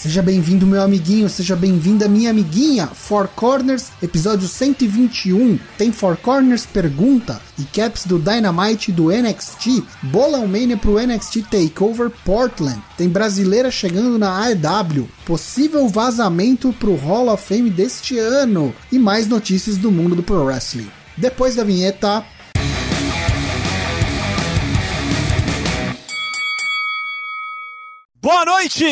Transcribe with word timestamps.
Seja 0.00 0.22
bem-vindo, 0.22 0.66
meu 0.66 0.80
amiguinho, 0.80 1.28
seja 1.28 1.54
bem-vinda, 1.54 2.08
minha 2.08 2.30
amiguinha. 2.30 2.86
Four 2.86 3.28
Corners, 3.36 3.88
episódio 4.02 4.48
121. 4.48 5.58
Tem 5.76 5.92
Four 5.92 6.16
Corners 6.16 6.64
pergunta 6.64 7.38
e 7.58 7.64
caps 7.64 8.06
do 8.06 8.18
Dynamite 8.18 8.90
do 8.90 9.10
NXT. 9.10 9.84
Bolão 10.04 10.46
Mania 10.46 10.78
pro 10.78 10.98
NXT 10.98 11.42
Takeover 11.50 12.10
Portland. 12.24 12.80
Tem 12.96 13.10
brasileira 13.10 13.70
chegando 13.70 14.18
na 14.18 14.42
AEW. 14.42 15.06
Possível 15.26 15.86
vazamento 15.86 16.72
pro 16.80 16.96
Hall 16.96 17.28
of 17.28 17.46
Fame 17.46 17.68
deste 17.68 18.18
ano. 18.18 18.74
E 18.90 18.98
mais 18.98 19.28
notícias 19.28 19.76
do 19.76 19.92
mundo 19.92 20.16
do 20.16 20.22
Pro 20.22 20.46
Wrestling. 20.46 20.88
Depois 21.14 21.54
da 21.54 21.62
vinheta, 21.62 22.24
Boa 28.22 28.44
noite! 28.44 28.84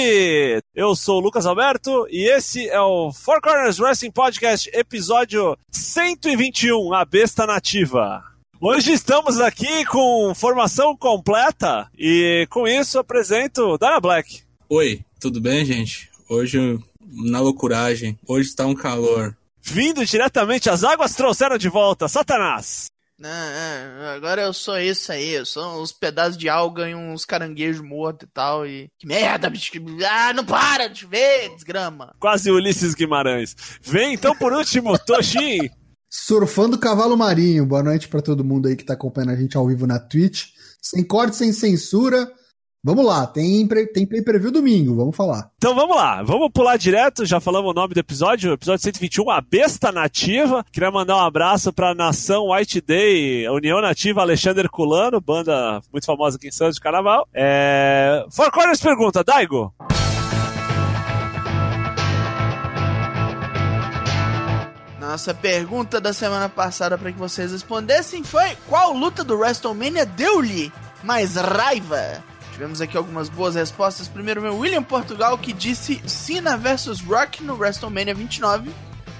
Eu 0.74 0.96
sou 0.96 1.18
o 1.18 1.20
Lucas 1.20 1.44
Alberto 1.44 2.06
e 2.10 2.30
esse 2.30 2.66
é 2.66 2.80
o 2.80 3.12
Four 3.12 3.42
Corners 3.42 3.78
Wrestling 3.78 4.10
Podcast, 4.10 4.70
episódio 4.72 5.54
121, 5.70 6.94
a 6.94 7.04
besta 7.04 7.46
nativa. 7.46 8.24
Hoje 8.58 8.92
estamos 8.92 9.38
aqui 9.38 9.84
com 9.84 10.34
formação 10.34 10.96
completa 10.96 11.90
e 11.98 12.46
com 12.48 12.66
isso 12.66 12.98
apresento 12.98 13.76
Dana 13.76 14.00
Black. 14.00 14.40
Oi, 14.66 15.04
tudo 15.20 15.42
bem, 15.42 15.62
gente? 15.62 16.08
Hoje 16.26 16.78
na 17.06 17.38
loucuragem, 17.40 18.18
hoje 18.26 18.48
está 18.48 18.64
um 18.64 18.74
calor. 18.74 19.36
Vindo 19.60 20.06
diretamente, 20.06 20.70
as 20.70 20.82
águas 20.84 21.14
trouxeram 21.14 21.58
de 21.58 21.68
volta, 21.68 22.08
Satanás. 22.08 22.86
Não, 23.18 23.28
não, 23.28 24.10
agora 24.10 24.42
eu 24.42 24.52
sou 24.52 24.78
isso 24.78 25.10
aí, 25.10 25.30
eu 25.30 25.44
sou 25.44 25.82
uns 25.82 25.90
pedaços 25.90 26.36
de 26.38 26.48
alga 26.48 26.88
e 26.88 26.94
uns 26.94 27.24
caranguejos 27.24 27.80
mortos 27.82 28.28
e 28.28 28.32
tal, 28.32 28.64
e... 28.64 28.88
Que 28.96 29.08
merda, 29.08 29.50
bicho, 29.50 29.72
ah, 30.08 30.32
não 30.32 30.44
para 30.44 30.86
de 30.86 31.04
ver, 31.04 31.48
desgrama. 31.52 32.14
Quase 32.20 32.48
Ulisses 32.48 32.94
Guimarães. 32.94 33.56
Vem 33.82 34.14
então 34.14 34.36
por 34.36 34.52
último, 34.52 34.96
Toshin. 35.04 35.68
surfando 36.08 36.78
cavalo 36.78 37.16
marinho. 37.16 37.66
Boa 37.66 37.82
noite 37.82 38.06
pra 38.06 38.22
todo 38.22 38.44
mundo 38.44 38.68
aí 38.68 38.76
que 38.76 38.84
tá 38.84 38.94
acompanhando 38.94 39.32
a 39.32 39.36
gente 39.36 39.56
ao 39.56 39.66
vivo 39.66 39.84
na 39.84 39.98
Twitch. 39.98 40.50
Sem 40.80 41.02
corte, 41.02 41.34
sem 41.34 41.52
censura. 41.52 42.30
Vamos 42.82 43.04
lá, 43.04 43.26
tem, 43.26 43.66
tem 43.92 44.06
pay-per-view 44.06 44.52
domingo, 44.52 44.94
vamos 44.94 45.16
falar. 45.16 45.50
Então 45.56 45.74
vamos 45.74 45.96
lá, 45.96 46.22
vamos 46.22 46.48
pular 46.52 46.76
direto, 46.76 47.26
já 47.26 47.40
falamos 47.40 47.72
o 47.72 47.74
nome 47.74 47.92
do 47.92 47.98
episódio, 47.98 48.52
episódio 48.52 48.84
121, 48.84 49.30
a 49.30 49.40
besta 49.40 49.90
nativa. 49.90 50.64
Queria 50.70 50.90
mandar 50.90 51.16
um 51.16 51.26
abraço 51.26 51.72
pra 51.72 51.92
Nação 51.92 52.50
White 52.50 52.80
Day, 52.80 53.48
União 53.48 53.80
Nativa 53.80 54.20
Alexandre 54.20 54.62
Herculano, 54.62 55.20
banda 55.20 55.80
muito 55.90 56.06
famosa 56.06 56.36
aqui 56.36 56.48
em 56.48 56.52
Santos 56.52 56.76
de 56.76 56.80
Carnaval. 56.80 57.26
É... 57.34 58.24
Four 58.30 58.52
Corners 58.52 58.80
pergunta, 58.80 59.24
Daigo. 59.24 59.74
Nossa 65.00 65.34
pergunta 65.34 66.00
da 66.00 66.12
semana 66.12 66.48
passada 66.48 66.96
pra 66.96 67.10
que 67.10 67.18
vocês 67.18 67.50
respondessem 67.50 68.22
foi: 68.22 68.56
qual 68.68 68.92
luta 68.92 69.24
do 69.24 69.36
WrestleMania 69.36 70.06
deu-lhe 70.06 70.72
mais 71.02 71.34
raiva? 71.34 72.22
Tivemos 72.58 72.80
aqui 72.80 72.96
algumas 72.96 73.28
boas 73.28 73.54
respostas. 73.54 74.08
Primeiro, 74.08 74.42
meu 74.42 74.58
William 74.58 74.82
Portugal 74.82 75.38
que 75.38 75.52
disse 75.52 76.02
Cena 76.08 76.56
vs 76.56 77.00
Rock 77.02 77.40
no 77.44 77.54
WrestleMania 77.56 78.12
29. 78.12 78.72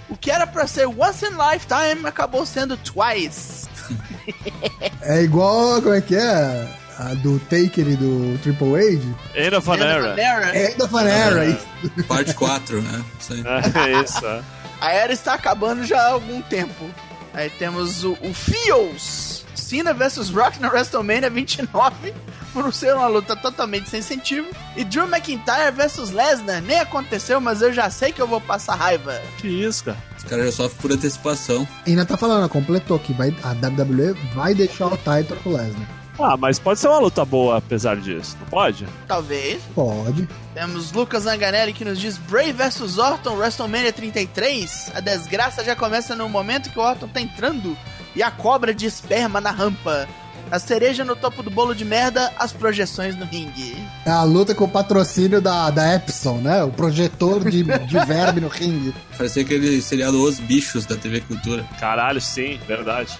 O 0.08 0.16
que 0.16 0.28
era 0.28 0.44
pra 0.44 0.66
ser 0.66 0.86
once 0.88 1.24
in 1.24 1.30
lifetime 1.36 2.04
acabou 2.04 2.44
sendo 2.44 2.76
twice. 2.76 3.68
É 5.00 5.22
igual, 5.22 5.80
como 5.80 5.94
é 5.94 6.00
que 6.00 6.14
é? 6.16 6.68
A 6.98 7.14
do 7.14 7.38
Taker 7.38 7.88
e 7.88 7.96
do 7.96 8.36
Triple 8.42 8.74
H? 8.74 9.40
End 9.46 9.54
of 9.54 9.70
an 9.70 9.76
Era. 9.76 10.58
É 10.58 10.74
da 10.74 10.88
Fanera, 10.88 11.44
É. 11.46 11.50
isso. 11.50 12.04
Parte 12.08 12.34
4, 12.34 12.82
né? 12.82 13.04
Isso 13.20 13.32
aí. 13.34 13.42
É 13.88 14.02
isso, 14.02 14.26
é. 14.26 14.42
A 14.80 14.92
era 14.92 15.12
está 15.12 15.32
acabando 15.34 15.86
já 15.86 15.98
há 16.02 16.08
algum 16.10 16.42
tempo. 16.42 16.90
Aí 17.32 17.48
temos 17.50 18.02
o, 18.04 18.18
o 18.20 18.34
Fios. 18.34 19.44
Cena 19.54 19.94
vs 19.94 20.28
Rock 20.30 20.60
na 20.60 20.68
WrestleMania 20.68 21.30
29. 21.30 22.12
Por 22.52 22.72
ser 22.72 22.94
uma 22.94 23.06
luta 23.06 23.36
totalmente 23.36 23.88
sem 23.88 24.02
sentido. 24.02 24.48
E 24.76 24.84
Drew 24.84 25.06
McIntyre 25.06 25.70
vs 25.72 26.10
Lesnar. 26.10 26.62
Nem 26.62 26.80
aconteceu, 26.80 27.40
mas 27.40 27.62
eu 27.62 27.72
já 27.72 27.90
sei 27.90 28.12
que 28.12 28.20
eu 28.20 28.26
vou 28.26 28.40
passar 28.40 28.74
raiva. 28.74 29.20
Que 29.38 29.48
isso, 29.48 29.84
cara. 29.84 29.98
Os 30.16 30.24
caras 30.24 30.46
já 30.46 30.52
sofrem 30.52 30.80
por 30.80 30.92
antecipação. 30.92 31.68
Ainda 31.86 32.04
tá 32.04 32.16
falando, 32.16 32.48
completou 32.48 32.98
que 32.98 33.12
vai, 33.12 33.34
a 33.42 33.50
WWE 33.50 34.14
vai 34.34 34.54
deixar 34.54 34.86
o 34.86 34.96
title 34.96 35.36
pro 35.42 35.52
Lesnar. 35.52 35.98
Ah, 36.18 36.36
mas 36.36 36.58
pode 36.58 36.80
ser 36.80 36.88
uma 36.88 36.98
luta 36.98 37.24
boa 37.24 37.58
apesar 37.58 37.96
disso, 37.96 38.36
não 38.40 38.48
pode? 38.48 38.84
Talvez. 39.06 39.62
Pode. 39.72 40.28
Temos 40.52 40.90
Lucas 40.90 41.22
Zanganelli 41.22 41.72
que 41.72 41.84
nos 41.84 42.00
diz 42.00 42.18
Bray 42.18 42.52
vs 42.52 42.98
Orton 42.98 43.36
WrestleMania 43.36 43.92
33. 43.92 44.90
A 44.96 45.00
desgraça 45.00 45.62
já 45.62 45.76
começa 45.76 46.16
no 46.16 46.28
momento 46.28 46.70
que 46.70 46.78
o 46.78 46.82
Orton 46.82 47.06
tá 47.06 47.20
entrando 47.20 47.78
e 48.16 48.22
a 48.22 48.32
cobra 48.32 48.74
de 48.74 48.84
esperma 48.84 49.40
na 49.40 49.52
rampa. 49.52 50.08
A 50.50 50.58
cereja 50.58 51.04
no 51.04 51.14
topo 51.14 51.42
do 51.42 51.50
bolo 51.50 51.74
de 51.74 51.84
merda, 51.84 52.32
as 52.38 52.52
projeções 52.52 53.14
no 53.14 53.26
ringue. 53.26 53.76
É 54.06 54.10
a 54.10 54.22
luta 54.22 54.54
com 54.54 54.64
o 54.64 54.68
patrocínio 54.68 55.40
da, 55.40 55.70
da 55.70 55.94
Epson, 55.94 56.38
né? 56.38 56.64
O 56.64 56.70
projetor 56.70 57.48
de, 57.48 57.62
de 57.62 57.98
verme 58.06 58.40
no 58.40 58.48
ringue. 58.48 58.94
Parecia 59.16 59.42
aquele 59.42 59.82
seriado 59.82 60.22
Os 60.22 60.40
Bichos 60.40 60.86
da 60.86 60.96
TV 60.96 61.20
Cultura. 61.20 61.64
Caralho, 61.78 62.20
sim, 62.20 62.58
verdade. 62.66 63.18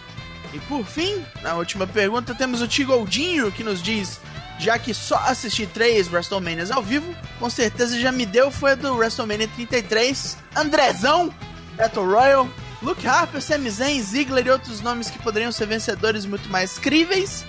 E 0.54 0.58
por 0.60 0.84
fim, 0.84 1.22
na 1.42 1.54
última 1.54 1.86
pergunta, 1.86 2.34
temos 2.34 2.62
o 2.62 2.68
Tigoldinho 2.68 3.52
que 3.52 3.62
nos 3.62 3.82
diz: 3.82 4.18
já 4.58 4.78
que 4.78 4.94
só 4.94 5.16
assisti 5.26 5.66
três 5.66 6.10
WrestleManias 6.10 6.70
ao 6.70 6.82
vivo, 6.82 7.14
com 7.38 7.50
certeza 7.50 8.00
já 8.00 8.10
me 8.10 8.24
deu 8.24 8.50
foi 8.50 8.72
a 8.72 8.74
do 8.74 8.94
WrestleMania 8.94 9.48
33, 9.48 10.38
Andrezão, 10.56 11.32
Battle 11.76 12.06
Royal, 12.06 12.48
Luke 12.82 13.06
Harper, 13.06 13.40
Sami 13.42 13.70
Zayn, 13.70 14.00
Ziggler 14.02 14.46
e 14.46 14.50
outros 14.50 14.80
nomes 14.80 15.10
que 15.10 15.18
poderiam 15.18 15.50
ser 15.50 15.66
vencedores 15.66 16.24
muito 16.24 16.48
mais 16.48 16.78
críveis. 16.78 17.44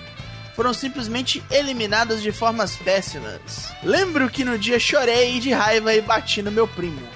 Foram 0.56 0.74
simplesmente 0.74 1.42
eliminados 1.50 2.20
de 2.20 2.32
formas 2.32 2.76
péssimas. 2.76 3.72
Lembro 3.82 4.28
que 4.28 4.44
no 4.44 4.58
dia 4.58 4.78
chorei 4.78 5.38
de 5.38 5.52
raiva 5.52 5.94
e 5.94 6.00
bati 6.00 6.42
no 6.42 6.50
meu 6.50 6.66
primo. 6.68 7.00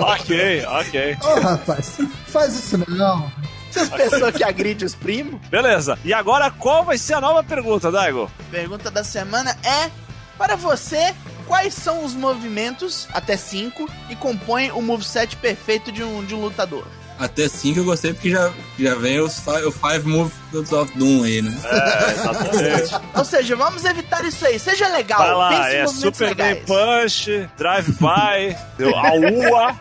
Ok, 0.00 0.64
ok. 0.66 1.16
ô, 1.22 1.40
rapaz, 1.40 1.98
faz 2.26 2.54
isso 2.54 2.78
não. 2.88 3.30
Essas 3.70 3.88
pessoas 3.88 4.34
que 4.36 4.44
agridem 4.44 4.86
os 4.86 4.94
primos. 4.94 5.40
Beleza. 5.48 5.98
E 6.04 6.12
agora 6.12 6.50
qual 6.50 6.84
vai 6.84 6.96
ser 6.96 7.14
a 7.14 7.20
nova 7.20 7.42
pergunta, 7.42 7.90
Daigo? 7.90 8.30
Pergunta 8.50 8.90
da 8.90 9.02
semana 9.04 9.56
é: 9.64 9.90
para 10.38 10.56
você, 10.56 11.14
quais 11.46 11.74
são 11.74 12.04
os 12.04 12.14
movimentos, 12.14 13.06
até 13.12 13.36
5, 13.36 13.88
que 14.08 14.16
compõem 14.16 14.70
o 14.72 14.80
moveset 14.82 15.36
perfeito 15.36 15.90
de 15.92 16.02
um, 16.02 16.24
de 16.24 16.34
um 16.34 16.40
lutador? 16.40 16.84
Até 17.16 17.48
5 17.48 17.78
eu 17.78 17.84
gostei 17.84 18.12
porque 18.12 18.28
já, 18.30 18.50
já 18.76 18.96
vem 18.96 19.20
os 19.20 19.38
fi- 19.38 19.64
o 19.64 19.70
Five 19.70 20.04
Moves 20.08 20.72
of 20.72 20.98
Doom 20.98 21.22
aí, 21.22 21.40
né? 21.42 21.56
É, 21.64 22.10
exatamente. 22.10 22.94
Ou 23.16 23.24
seja, 23.24 23.54
vamos 23.54 23.84
evitar 23.84 24.24
isso 24.24 24.44
aí. 24.44 24.58
Seja 24.58 24.88
legal. 24.88 25.20
Vai 25.20 25.32
lá, 25.34 25.72
é 25.72 25.86
Superman 25.86 26.54
legais. 26.54 26.66
Punch, 26.66 27.48
Drive 27.56 27.88
By, 28.00 28.56
a 28.92 29.08
Aua. 29.10 29.76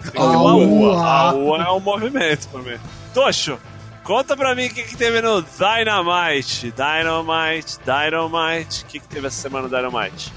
UA. 0.70 1.04
A 1.04 1.34
UA 1.36 1.64
é 1.64 1.72
um 1.72 1.80
movimento 1.80 2.48
pra 2.50 2.62
mim. 2.62 2.78
Tocho, 3.16 3.58
conta 4.04 4.38
pra 4.38 4.54
mim 4.54 4.68
o 4.68 4.70
que, 4.70 4.84
que 4.84 4.96
teve 4.96 5.20
no 5.20 5.42
Dynamite. 5.42 6.72
Dynamite, 6.72 7.80
Dynamite. 7.84 8.84
O 8.84 8.86
que, 8.86 9.00
que 9.00 9.08
teve 9.08 9.26
essa 9.26 9.42
semana 9.42 9.68
no 9.68 9.76
Dynamite? 9.76 10.32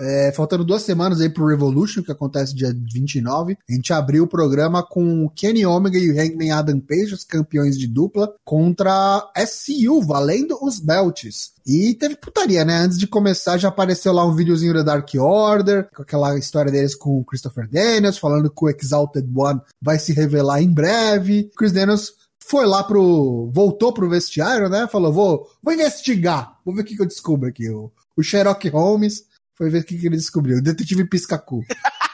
É, 0.00 0.32
faltando 0.32 0.64
duas 0.64 0.82
semanas 0.82 1.20
aí 1.20 1.28
pro 1.28 1.46
Revolution, 1.46 2.02
que 2.02 2.10
acontece 2.10 2.54
dia 2.54 2.74
29. 2.74 3.58
A 3.68 3.72
gente 3.72 3.92
abriu 3.92 4.24
o 4.24 4.28
programa 4.28 4.82
com 4.82 5.26
o 5.26 5.30
Kenny 5.30 5.66
Omega 5.66 5.98
e 5.98 6.10
o 6.10 6.18
Hangman 6.18 6.52
Adam 6.52 6.80
Page, 6.80 7.12
os 7.12 7.24
campeões 7.24 7.78
de 7.78 7.86
dupla, 7.86 8.32
contra 8.42 9.30
SCU, 9.36 10.02
valendo 10.02 10.58
os 10.62 10.80
belts. 10.80 11.52
E 11.66 11.94
teve 11.94 12.16
putaria, 12.16 12.64
né? 12.64 12.78
Antes 12.78 12.98
de 12.98 13.06
começar, 13.06 13.58
já 13.58 13.68
apareceu 13.68 14.12
lá 14.12 14.24
um 14.24 14.34
videozinho 14.34 14.72
da 14.72 14.82
Dark 14.82 15.08
Order, 15.14 15.88
com 15.94 16.02
aquela 16.02 16.36
história 16.38 16.72
deles 16.72 16.94
com 16.94 17.18
o 17.18 17.24
Christopher 17.24 17.68
Daniels, 17.68 18.18
falando 18.18 18.50
que 18.50 18.64
o 18.64 18.70
Exalted 18.70 19.28
One 19.36 19.60
vai 19.80 19.98
se 19.98 20.12
revelar 20.12 20.62
em 20.62 20.72
breve. 20.72 21.50
Chris 21.54 21.72
Daniels 21.72 22.14
foi 22.42 22.66
lá 22.66 22.82
pro. 22.82 23.50
voltou 23.52 23.92
pro 23.92 24.08
vestiário, 24.08 24.68
né? 24.68 24.88
Falou: 24.90 25.12
vou, 25.12 25.50
vou 25.62 25.74
investigar, 25.74 26.58
vou 26.64 26.74
ver 26.74 26.80
o 26.80 26.84
que, 26.84 26.96
que 26.96 27.02
eu 27.02 27.06
descubro 27.06 27.48
aqui. 27.48 27.68
O, 27.68 27.92
o 28.16 28.22
Sherlock 28.22 28.68
Holmes 28.70 29.24
foi 29.60 29.68
ver 29.68 29.82
o 29.82 29.84
que, 29.84 29.98
que 29.98 30.06
ele 30.06 30.16
descobriu. 30.16 30.56
O 30.56 30.62
detetive 30.62 31.04
Piscacu. 31.04 31.60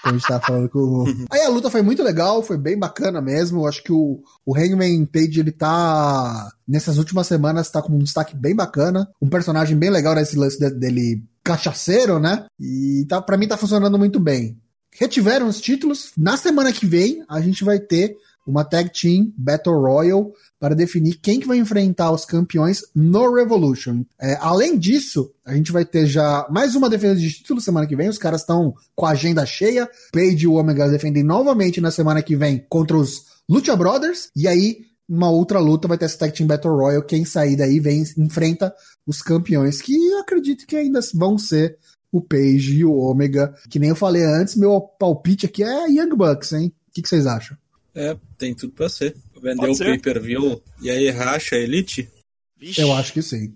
Como 0.03 0.17
a 0.17 0.19
gente 0.19 0.27
tava 0.27 0.45
falando 0.45 0.69
com 0.69 0.79
o... 0.81 1.05
Aí 1.31 1.43
a 1.43 1.49
luta 1.49 1.71
foi 1.71 1.81
muito 1.81 2.03
legal, 2.03 2.43
foi 2.43 2.59
bem 2.59 2.77
bacana 2.77 3.21
mesmo. 3.23 3.61
Eu 3.61 3.69
acho 3.69 3.85
que 3.85 3.93
o, 3.93 4.21
o 4.45 4.57
Hangman 4.57 5.07
Page, 5.07 5.39
ele 5.39 5.53
tá. 5.53 6.51
Nessas 6.67 6.99
últimas 6.99 7.29
semanas, 7.29 7.71
tá 7.71 7.81
com 7.81 7.93
um 7.93 8.01
destaque 8.01 8.35
bem 8.35 8.53
bacana. 8.53 9.09
Um 9.23 9.29
personagem 9.29 9.77
bem 9.77 9.91
legal 9.91 10.17
nesse 10.17 10.37
lance 10.37 10.59
de- 10.59 10.71
dele 10.71 11.23
cachaceiro, 11.45 12.19
né? 12.19 12.47
E 12.59 13.07
tá, 13.09 13.23
pra 13.23 13.37
mim 13.37 13.47
tá 13.47 13.57
funcionando 13.57 13.97
muito 13.97 14.19
bem. 14.19 14.59
Retiveram 14.99 15.47
os 15.47 15.61
títulos. 15.61 16.11
Na 16.19 16.37
semana 16.37 16.73
que 16.73 16.85
vem, 16.85 17.23
a 17.29 17.41
gente 17.41 17.63
vai 17.63 17.79
ter 17.79 18.17
uma 18.45 18.65
Tag 18.65 18.91
Team 18.91 19.33
Battle 19.39 19.81
Royal 19.81 20.33
para 20.59 20.75
definir 20.75 21.19
quem 21.21 21.39
que 21.39 21.47
vai 21.47 21.59
enfrentar 21.59 22.11
os 22.11 22.25
campeões 22.25 22.83
no 22.95 23.35
Revolution. 23.35 24.05
É, 24.21 24.37
além 24.41 24.79
disso, 24.79 25.33
a 25.45 25.55
gente 25.55 25.73
vai 25.73 25.85
ter 25.85 26.07
já 26.07 26.47
mais 26.51 26.75
uma 26.75 26.89
defesa 26.89 27.21
de 27.21 27.31
título 27.31 27.61
semana 27.61 27.87
que 27.87 27.97
vem. 27.97 28.09
Os 28.09 28.19
caras 28.19 28.41
estão 28.41 28.75
com 28.95 29.07
a 29.07 29.11
agenda 29.11 29.45
cheia. 29.45 29.89
Page 30.13 30.45
e 30.45 30.47
o 30.47 30.55
Omega 30.55 30.89
defendem 30.89 31.23
novamente 31.23 31.81
na 31.81 31.91
semana 31.91 32.23
que 32.23 32.37
vem 32.37 32.65
contra 32.69 32.97
os 32.97 33.25
Lucha 33.49 33.77
Brothers. 33.77 34.31
E 34.35 34.49
aí, 34.49 34.87
uma 35.09 35.31
outra 35.31 35.61
luta 35.61 35.87
vai 35.87 35.99
ter 35.99 36.07
essa 36.07 36.19
Tag 36.19 36.33
Team 36.33 36.47
Battle 36.47 36.75
Royal. 36.75 37.03
Quem 37.03 37.25
sair 37.25 37.57
daí 37.57 37.79
vem 37.79 38.05
enfrenta 38.17 38.75
os 39.07 39.23
campeões, 39.23 39.81
que 39.81 39.95
eu 39.95 40.19
acredito 40.21 40.67
que 40.67 40.77
ainda 40.77 41.01
vão 41.15 41.39
ser 41.39 41.79
o 42.11 42.21
Page 42.21 42.77
e 42.77 42.85
o 42.85 42.97
Omega. 42.97 43.55
Que 43.69 43.79
nem 43.79 43.91
eu 43.91 43.97
falei 43.97 44.25
antes, 44.25 44.57
meu 44.57 44.81
palpite 44.81 45.47
aqui 45.47 45.63
é 45.63 45.89
Young 45.89 46.17
Bucks, 46.17 46.53
hein? 46.53 46.73
O 46.89 46.93
que, 46.93 47.07
vocês 47.07 47.27
acham? 47.27 47.57
É, 47.95 48.17
tem 48.39 48.55
tudo 48.55 48.73
pra 48.73 48.89
ser. 48.89 49.17
Vender 49.41 49.69
o 49.69 49.77
pay-per-view 49.77 50.63
e 50.81 50.91
aí 50.91 51.11
racha 51.11 51.57
a 51.57 51.59
Elite? 51.59 52.09
Vixe. 52.57 52.81
Eu 52.81 52.93
acho 52.93 53.13
que 53.13 53.23
sim. 53.23 53.55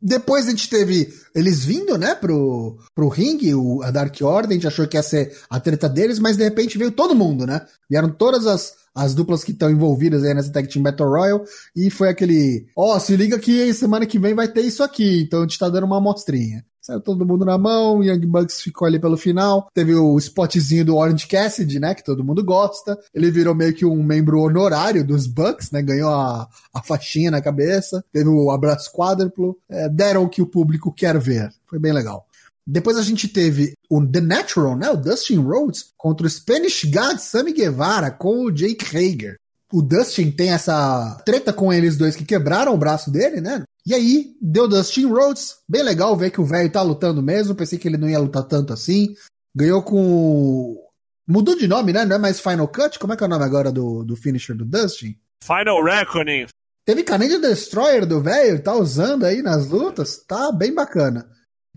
Depois 0.00 0.46
a 0.46 0.50
gente 0.50 0.68
teve 0.68 1.12
eles 1.34 1.64
vindo, 1.64 1.96
né, 1.96 2.14
pro, 2.14 2.78
pro 2.94 3.08
ringue, 3.08 3.54
o, 3.54 3.82
a 3.82 3.90
Dark 3.90 4.14
Order, 4.20 4.50
a 4.50 4.52
gente 4.54 4.66
achou 4.66 4.86
que 4.86 4.98
ia 4.98 5.02
ser 5.02 5.34
a 5.48 5.58
treta 5.58 5.88
deles, 5.88 6.18
mas 6.18 6.36
de 6.36 6.44
repente 6.44 6.76
veio 6.76 6.90
todo 6.90 7.14
mundo, 7.14 7.46
né? 7.46 7.66
Vieram 7.88 8.10
todas 8.10 8.46
as, 8.46 8.74
as 8.94 9.14
duplas 9.14 9.42
que 9.42 9.52
estão 9.52 9.70
envolvidas 9.70 10.22
aí 10.22 10.34
nessa 10.34 10.52
Tag 10.52 10.68
Team 10.68 10.82
Battle 10.82 11.08
Royal, 11.08 11.44
e 11.74 11.90
foi 11.90 12.08
aquele, 12.08 12.66
ó, 12.76 12.96
oh, 12.96 13.00
se 13.00 13.16
liga 13.16 13.38
que 13.38 13.72
semana 13.74 14.06
que 14.06 14.18
vem 14.18 14.34
vai 14.34 14.48
ter 14.48 14.62
isso 14.62 14.82
aqui, 14.82 15.22
então 15.22 15.40
a 15.40 15.42
gente 15.42 15.58
tá 15.58 15.68
dando 15.68 15.84
uma 15.84 15.98
amostrinha. 15.98 16.64
Saiu 16.84 17.00
todo 17.00 17.24
mundo 17.24 17.46
na 17.46 17.56
mão, 17.56 18.04
Young 18.04 18.26
Bucks 18.26 18.60
ficou 18.60 18.86
ali 18.86 18.98
pelo 18.98 19.16
final. 19.16 19.70
Teve 19.72 19.94
o 19.94 20.18
spotzinho 20.18 20.84
do 20.84 20.96
Orange 20.96 21.26
Cassidy, 21.26 21.80
né? 21.80 21.94
Que 21.94 22.04
todo 22.04 22.22
mundo 22.22 22.44
gosta. 22.44 22.98
Ele 23.14 23.30
virou 23.30 23.54
meio 23.54 23.72
que 23.72 23.86
um 23.86 24.02
membro 24.02 24.40
honorário 24.40 25.02
dos 25.02 25.26
Bucks, 25.26 25.70
né? 25.70 25.80
Ganhou 25.80 26.10
a, 26.10 26.46
a 26.74 26.82
faixinha 26.82 27.30
na 27.30 27.40
cabeça. 27.40 28.04
Teve 28.12 28.28
o 28.28 28.50
abraço 28.50 28.92
quádruplo. 28.92 29.56
É, 29.66 29.88
deram 29.88 30.24
o 30.24 30.28
que 30.28 30.42
o 30.42 30.46
público 30.46 30.92
quer 30.92 31.18
ver. 31.18 31.50
Foi 31.64 31.78
bem 31.78 31.90
legal. 31.90 32.26
Depois 32.66 32.96
a 32.96 33.02
gente 33.02 33.28
teve 33.28 33.74
o 33.90 34.04
The 34.04 34.20
Natural, 34.20 34.76
né? 34.76 34.90
O 34.90 34.96
Dustin 34.96 35.36
Rhodes 35.36 35.92
contra 35.96 36.26
o 36.26 36.30
Spanish 36.30 36.84
God 36.84 37.18
Sammy 37.18 37.52
Guevara 37.52 38.10
com 38.10 38.44
o 38.44 38.50
Jake 38.50 38.84
Hager. 38.84 39.36
O 39.72 39.82
Dustin 39.82 40.30
tem 40.30 40.50
essa 40.50 41.20
treta 41.26 41.52
com 41.52 41.72
eles 41.72 41.96
dois 41.96 42.16
que 42.16 42.24
quebraram 42.24 42.72
o 42.72 42.78
braço 42.78 43.10
dele, 43.10 43.40
né? 43.40 43.64
E 43.86 43.92
aí, 43.92 44.34
deu 44.40 44.66
Dustin 44.66 45.06
Rhodes. 45.06 45.56
Bem 45.68 45.82
legal 45.82 46.16
ver 46.16 46.30
que 46.30 46.40
o 46.40 46.44
velho 46.44 46.70
tá 46.70 46.80
lutando 46.80 47.22
mesmo. 47.22 47.54
Pensei 47.54 47.78
que 47.78 47.86
ele 47.86 47.98
não 47.98 48.08
ia 48.08 48.18
lutar 48.18 48.44
tanto 48.44 48.72
assim. 48.72 49.14
Ganhou 49.54 49.82
com. 49.82 50.80
Mudou 51.26 51.56
de 51.56 51.68
nome, 51.68 51.92
né? 51.92 52.04
Não 52.04 52.16
é 52.16 52.18
mais 52.18 52.40
Final 52.40 52.68
Cut? 52.68 52.98
Como 52.98 53.12
é 53.12 53.16
que 53.16 53.24
é 53.24 53.26
o 53.26 53.30
nome 53.30 53.44
agora 53.44 53.70
do, 53.70 54.04
do 54.04 54.16
finisher 54.16 54.56
do 54.56 54.64
Dustin? 54.64 55.18
Final 55.42 55.82
Reckoning. 55.82 56.46
Teve 56.86 57.02
Canadian 57.02 57.40
Destroyer 57.40 58.06
do 58.06 58.20
velho, 58.20 58.62
tá 58.62 58.74
usando 58.74 59.24
aí 59.24 59.42
nas 59.42 59.68
lutas. 59.68 60.18
Tá 60.18 60.52
bem 60.52 60.74
bacana. 60.74 61.28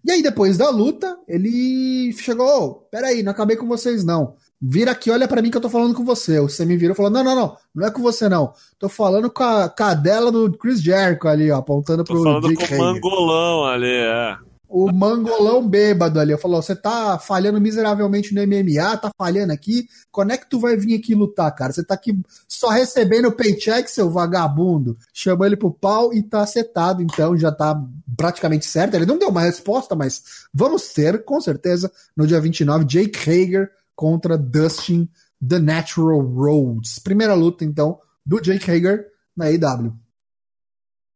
E 0.05 0.11
aí, 0.11 0.21
depois 0.21 0.57
da 0.57 0.69
luta, 0.69 1.17
ele 1.27 2.11
chegou. 2.13 2.47
Oh, 2.47 2.73
peraí, 2.89 3.23
não 3.23 3.31
acabei 3.31 3.57
com 3.57 3.67
vocês 3.67 4.03
não. 4.03 4.35
Vira 4.59 4.91
aqui, 4.91 5.11
olha 5.11 5.27
para 5.27 5.41
mim 5.41 5.51
que 5.51 5.57
eu 5.57 5.61
tô 5.61 5.69
falando 5.69 5.94
com 5.94 6.03
você. 6.03 6.39
Você 6.39 6.65
me 6.65 6.75
virou 6.75 6.94
e 6.94 6.95
falou: 6.95 7.11
Não, 7.11 7.23
não, 7.23 7.35
não, 7.35 7.57
não 7.75 7.88
é 7.88 7.91
com 7.91 8.01
você, 8.01 8.27
não. 8.27 8.53
Tô 8.79 8.89
falando 8.89 9.29
com 9.29 9.44
a 9.44 9.69
cadela 9.69 10.31
do 10.31 10.51
Chris 10.57 10.81
Jericho 10.81 11.27
ali, 11.27 11.51
ó, 11.51 11.57
apontando 11.57 12.03
pro. 12.03 12.17
Tô 12.17 12.23
falando 12.23 12.47
Dick 12.47 12.67
com 12.67 12.75
o 12.75 12.77
mangolão 12.79 13.65
ali, 13.65 13.91
é. 13.91 14.46
O 14.69 14.92
mangolão 14.92 15.68
bêbado 15.68 16.19
ali. 16.19 16.31
Eu 16.31 16.38
falou: 16.38 16.62
Você 16.62 16.75
tá 16.75 17.18
falhando 17.18 17.60
miseravelmente 17.62 18.34
no 18.34 18.42
MMA, 18.42 18.98
tá 18.98 19.10
falhando 19.18 19.54
aqui. 19.54 19.88
Quando 20.12 20.31
é 20.31 20.38
que 20.38 20.50
tu 20.50 20.60
vai 20.60 20.75
vir 20.75 21.00
aqui 21.00 21.16
lutar, 21.16 21.54
cara? 21.56 21.72
Você 21.72 21.84
tá 21.84 21.94
aqui 21.94 22.19
só 22.48 22.69
recebendo 22.69 23.31
paycheck, 23.31 23.90
seu 23.90 24.10
vagabundo. 24.10 24.98
Chamou 25.14 25.46
ele 25.46 25.56
pro 25.56 25.72
pau 25.72 26.14
e 26.14 26.22
tá 26.22 26.42
acertado, 26.42 27.02
então 27.02 27.38
já 27.38 27.52
tá 27.52 27.81
praticamente 28.16 28.66
certo. 28.66 28.96
Ele 28.96 29.06
não 29.06 29.18
deu 29.18 29.30
uma 29.30 29.42
resposta, 29.42 29.96
mas 29.96 30.22
vamos 30.54 30.92
ter, 30.94 31.24
com 31.24 31.40
certeza, 31.40 31.92
no 32.16 32.28
dia 32.28 32.42
29, 32.42 32.86
Jake 32.86 33.18
Hager 33.30 33.69
contra 33.96 34.38
Dustin 34.38 35.10
The 35.46 35.60
Natural 35.60 36.22
Roads. 36.22 37.00
Primeira 37.00 37.34
luta, 37.34 37.64
então, 37.64 38.00
do 38.25 38.42
Jake 38.42 38.69
Hager 38.69 39.08
na 39.36 39.46
AEW. 39.46 39.94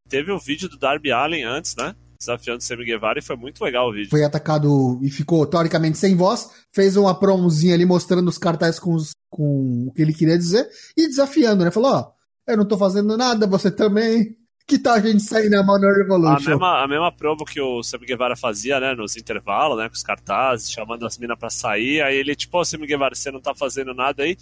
Teve 0.08 0.30
o 0.30 0.36
um 0.36 0.38
vídeo 0.38 0.68
do 0.68 0.78
Darby 0.78 1.10
Allen 1.10 1.44
antes, 1.44 1.74
né? 1.76 1.94
Desafiando 2.22 2.60
o 2.60 2.62
Sammy 2.62 2.84
Guevara 2.84 3.18
e 3.18 3.22
foi 3.22 3.34
muito 3.34 3.64
legal 3.64 3.88
o 3.88 3.92
vídeo. 3.92 4.10
Foi 4.10 4.22
atacado 4.22 5.00
e 5.02 5.10
ficou 5.10 5.44
teoricamente 5.44 5.98
sem 5.98 6.14
voz. 6.14 6.50
Fez 6.72 6.96
uma 6.96 7.18
promozinha 7.18 7.74
ali 7.74 7.84
mostrando 7.84 8.28
os 8.28 8.38
cartazes 8.38 8.78
com, 8.78 8.94
os, 8.94 9.10
com 9.28 9.88
o 9.88 9.92
que 9.92 10.00
ele 10.00 10.14
queria 10.14 10.38
dizer 10.38 10.68
e 10.96 11.08
desafiando, 11.08 11.64
né? 11.64 11.72
Falou: 11.72 11.92
Ó, 11.92 12.12
eu 12.46 12.56
não 12.56 12.64
tô 12.64 12.78
fazendo 12.78 13.16
nada, 13.16 13.44
você 13.44 13.72
também 13.72 14.36
que 14.66 14.78
tal 14.78 14.94
a 14.94 15.00
gente 15.00 15.22
sair 15.22 15.48
na 15.48 15.62
no 15.62 15.92
Revolution? 15.92 16.46
A 16.46 16.50
mesma, 16.50 16.84
a 16.84 16.88
mesma 16.88 17.12
promo 17.12 17.44
que 17.44 17.60
o 17.60 17.82
Sammy 17.82 18.06
Guevara 18.06 18.36
fazia, 18.36 18.78
né, 18.78 18.94
nos 18.94 19.16
intervalos, 19.16 19.76
né, 19.76 19.88
com 19.88 19.94
os 19.94 20.02
cartazes, 20.02 20.70
chamando 20.70 21.04
as 21.04 21.18
minas 21.18 21.38
pra 21.38 21.50
sair, 21.50 22.00
aí 22.00 22.16
ele, 22.16 22.34
tipo, 22.36 22.56
ô 22.56 22.60
oh, 22.60 22.64
Sammy 22.64 22.86
Guevara, 22.86 23.14
você 23.14 23.30
não 23.30 23.40
tá 23.40 23.54
fazendo 23.54 23.92
nada 23.92 24.22
aí, 24.22 24.36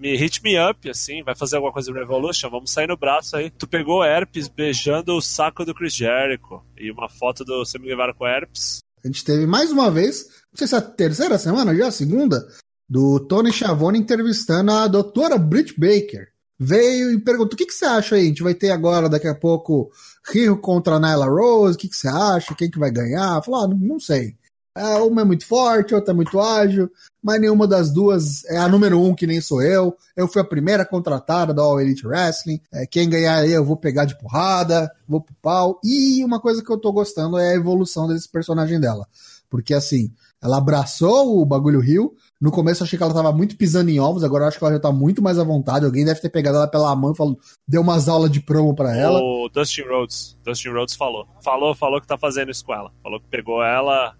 me 0.00 0.16
hit 0.16 0.42
me 0.42 0.56
up, 0.58 0.88
assim, 0.88 1.22
vai 1.22 1.36
fazer 1.36 1.56
alguma 1.56 1.72
coisa 1.72 1.92
no 1.92 1.98
Revolution, 1.98 2.48
vamos 2.48 2.70
sair 2.70 2.86
no 2.86 2.96
braço 2.96 3.36
aí. 3.36 3.50
Tu 3.50 3.68
pegou 3.68 4.02
herpes 4.02 4.48
beijando 4.48 5.14
o 5.14 5.20
saco 5.20 5.64
do 5.64 5.74
Chris 5.74 5.94
Jericho 5.94 6.62
e 6.76 6.90
uma 6.90 7.08
foto 7.08 7.44
do 7.44 7.64
Sammy 7.66 7.88
Guevara 7.88 8.14
com 8.14 8.26
herpes. 8.26 8.78
A 9.04 9.06
gente 9.06 9.24
teve 9.24 9.46
mais 9.46 9.70
uma 9.70 9.90
vez, 9.90 10.26
não 10.50 10.56
sei 10.56 10.66
se 10.66 10.74
é 10.74 10.78
a 10.78 10.82
terceira 10.82 11.38
semana 11.38 11.74
já, 11.74 11.88
a 11.88 11.92
segunda, 11.92 12.46
do 12.88 13.20
Tony 13.20 13.52
Schiavone 13.52 13.98
entrevistando 13.98 14.72
a 14.72 14.88
doutora 14.88 15.38
Britt 15.38 15.78
Baker 15.78 16.30
veio 16.60 17.10
e 17.10 17.18
perguntou: 17.18 17.54
o 17.54 17.56
que, 17.56 17.64
que 17.64 17.72
você 17.72 17.86
acha 17.86 18.16
aí? 18.16 18.24
A 18.24 18.26
gente 18.26 18.42
vai 18.42 18.52
ter 18.52 18.70
agora, 18.70 19.08
daqui 19.08 19.26
a 19.26 19.34
pouco, 19.34 19.90
Rio 20.30 20.58
contra 20.58 21.00
Nyla 21.00 21.26
Rose, 21.26 21.76
o 21.76 21.78
que, 21.78 21.88
que 21.88 21.96
você 21.96 22.08
acha? 22.08 22.54
Quem 22.54 22.70
que 22.70 22.78
vai 22.78 22.90
ganhar? 22.90 23.42
Falou: 23.42 23.64
ah, 23.64 23.68
não 23.68 23.98
sei. 23.98 24.36
É, 24.80 24.94
uma 25.02 25.20
é 25.20 25.24
muito 25.24 25.46
forte, 25.46 25.94
outra 25.94 26.12
é 26.12 26.14
muito 26.14 26.40
ágil, 26.40 26.90
mas 27.22 27.38
nenhuma 27.38 27.66
das 27.66 27.92
duas 27.92 28.44
é 28.46 28.56
a 28.56 28.66
número 28.66 28.98
um, 28.98 29.14
que 29.14 29.26
nem 29.26 29.40
sou 29.40 29.60
eu. 29.60 29.94
Eu 30.16 30.26
fui 30.26 30.40
a 30.40 30.44
primeira 30.44 30.86
contratada 30.86 31.52
da 31.52 31.62
All 31.62 31.78
Elite 31.78 32.06
Wrestling. 32.06 32.60
É, 32.72 32.86
quem 32.86 33.10
ganhar 33.10 33.36
aí 33.36 33.52
eu 33.52 33.64
vou 33.64 33.76
pegar 33.76 34.06
de 34.06 34.18
porrada, 34.18 34.90
vou 35.06 35.20
pro 35.20 35.34
pau. 35.42 35.78
E 35.84 36.24
uma 36.24 36.40
coisa 36.40 36.64
que 36.64 36.72
eu 36.72 36.78
tô 36.78 36.90
gostando 36.92 37.38
é 37.38 37.50
a 37.50 37.56
evolução 37.56 38.08
desse 38.08 38.28
personagem 38.28 38.80
dela. 38.80 39.06
Porque 39.50 39.74
assim, 39.74 40.10
ela 40.42 40.56
abraçou 40.56 41.38
o 41.38 41.44
bagulho 41.44 41.80
Rio, 41.80 42.14
no 42.40 42.50
começo 42.50 42.82
eu 42.82 42.86
achei 42.86 42.96
que 42.96 43.02
ela 43.02 43.12
tava 43.12 43.32
muito 43.32 43.56
pisando 43.56 43.90
em 43.90 44.00
ovos, 44.00 44.24
agora 44.24 44.44
eu 44.44 44.48
acho 44.48 44.58
que 44.58 44.64
ela 44.64 44.72
já 44.72 44.80
tá 44.80 44.90
muito 44.90 45.20
mais 45.20 45.38
à 45.38 45.44
vontade. 45.44 45.84
Alguém 45.84 46.06
deve 46.06 46.20
ter 46.20 46.30
pegado 46.30 46.56
ela 46.56 46.66
pela 46.66 46.96
mão 46.96 47.12
e 47.12 47.16
falou, 47.16 47.38
deu 47.68 47.82
umas 47.82 48.08
aulas 48.08 48.30
de 48.30 48.40
promo 48.40 48.74
para 48.74 48.96
ela. 48.96 49.18
O 49.18 49.50
Dustin 49.52 49.82
Rhodes, 49.82 50.38
Dustin 50.42 50.70
Rhodes 50.70 50.94
falou. 50.94 51.26
Falou, 51.44 51.74
falou 51.74 52.00
que 52.00 52.06
tá 52.06 52.16
fazendo 52.16 52.50
isso 52.50 52.64
com 52.64 52.72
ela. 52.72 52.90
Falou 53.02 53.20
que 53.20 53.26
pegou 53.28 53.62
ela 53.62 54.16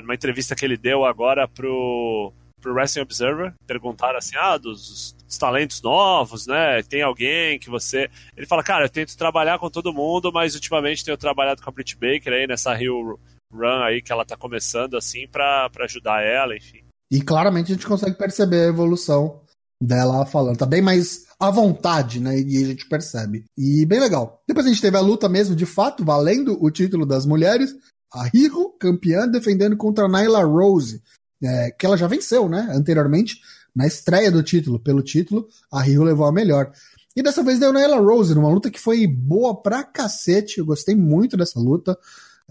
numa 0.00 0.14
entrevista 0.14 0.54
que 0.54 0.64
ele 0.64 0.76
deu 0.76 1.04
agora 1.04 1.46
pro 1.48 2.32
pro 2.60 2.72
Wrestling 2.72 3.02
Observer, 3.02 3.52
perguntaram 3.66 4.18
assim: 4.18 4.36
"Ah, 4.36 4.56
dos, 4.56 5.14
dos 5.26 5.36
talentos 5.36 5.82
novos, 5.82 6.46
né? 6.46 6.82
Tem 6.82 7.02
alguém 7.02 7.58
que 7.58 7.68
você?" 7.68 8.08
Ele 8.36 8.46
fala: 8.46 8.62
"Cara, 8.62 8.86
eu 8.86 8.88
tento 8.88 9.16
trabalhar 9.16 9.58
com 9.58 9.68
todo 9.68 9.92
mundo, 9.92 10.32
mas 10.32 10.54
ultimamente 10.54 11.04
tenho 11.04 11.16
trabalhado 11.16 11.62
com 11.62 11.68
a 11.68 11.72
Britt 11.72 11.94
Baker 11.94 12.32
aí 12.32 12.46
nessa 12.46 12.74
Rio 12.74 13.18
Run 13.52 13.82
aí 13.82 14.00
que 14.00 14.10
ela 14.10 14.24
tá 14.24 14.36
começando 14.36 14.96
assim 14.96 15.28
para 15.28 15.70
ajudar 15.80 16.24
ela, 16.24 16.56
enfim." 16.56 16.82
E 17.12 17.20
claramente 17.20 17.70
a 17.70 17.74
gente 17.74 17.86
consegue 17.86 18.16
perceber 18.16 18.64
a 18.64 18.68
evolução 18.68 19.42
dela 19.80 20.24
falando. 20.24 20.56
Tá 20.56 20.66
bem 20.66 20.80
mais 20.80 21.26
à 21.38 21.50
vontade, 21.50 22.18
né? 22.18 22.38
E 22.40 22.64
a 22.64 22.66
gente 22.68 22.88
percebe. 22.88 23.44
E 23.56 23.84
bem 23.84 24.00
legal. 24.00 24.42
Depois 24.48 24.66
a 24.66 24.68
gente 24.70 24.80
teve 24.80 24.96
a 24.96 25.00
luta 25.00 25.28
mesmo, 25.28 25.54
de 25.54 25.66
fato, 25.66 26.04
valendo 26.04 26.56
o 26.60 26.70
título 26.70 27.04
das 27.04 27.26
mulheres. 27.26 27.74
A 28.14 28.30
Hiro, 28.32 28.70
campeã, 28.78 29.28
defendendo 29.28 29.76
contra 29.76 30.08
Nyla 30.08 30.44
Rose, 30.44 31.02
é, 31.42 31.70
que 31.70 31.84
ela 31.84 31.96
já 31.96 32.06
venceu, 32.06 32.48
né? 32.48 32.68
Anteriormente, 32.70 33.40
na 33.74 33.86
estreia 33.86 34.30
do 34.30 34.42
título. 34.42 34.78
Pelo 34.78 35.02
título, 35.02 35.48
a 35.72 35.86
Hiro 35.86 36.04
levou 36.04 36.26
a 36.26 36.32
melhor. 36.32 36.70
E 37.16 37.22
dessa 37.22 37.42
vez 37.42 37.58
deu 37.58 37.72
Nyla 37.72 37.98
Rose, 37.98 38.34
numa 38.34 38.48
luta 38.48 38.70
que 38.70 38.80
foi 38.80 39.06
boa 39.06 39.60
pra 39.60 39.82
cacete. 39.82 40.58
Eu 40.58 40.66
gostei 40.66 40.94
muito 40.94 41.36
dessa 41.36 41.58
luta. 41.58 41.98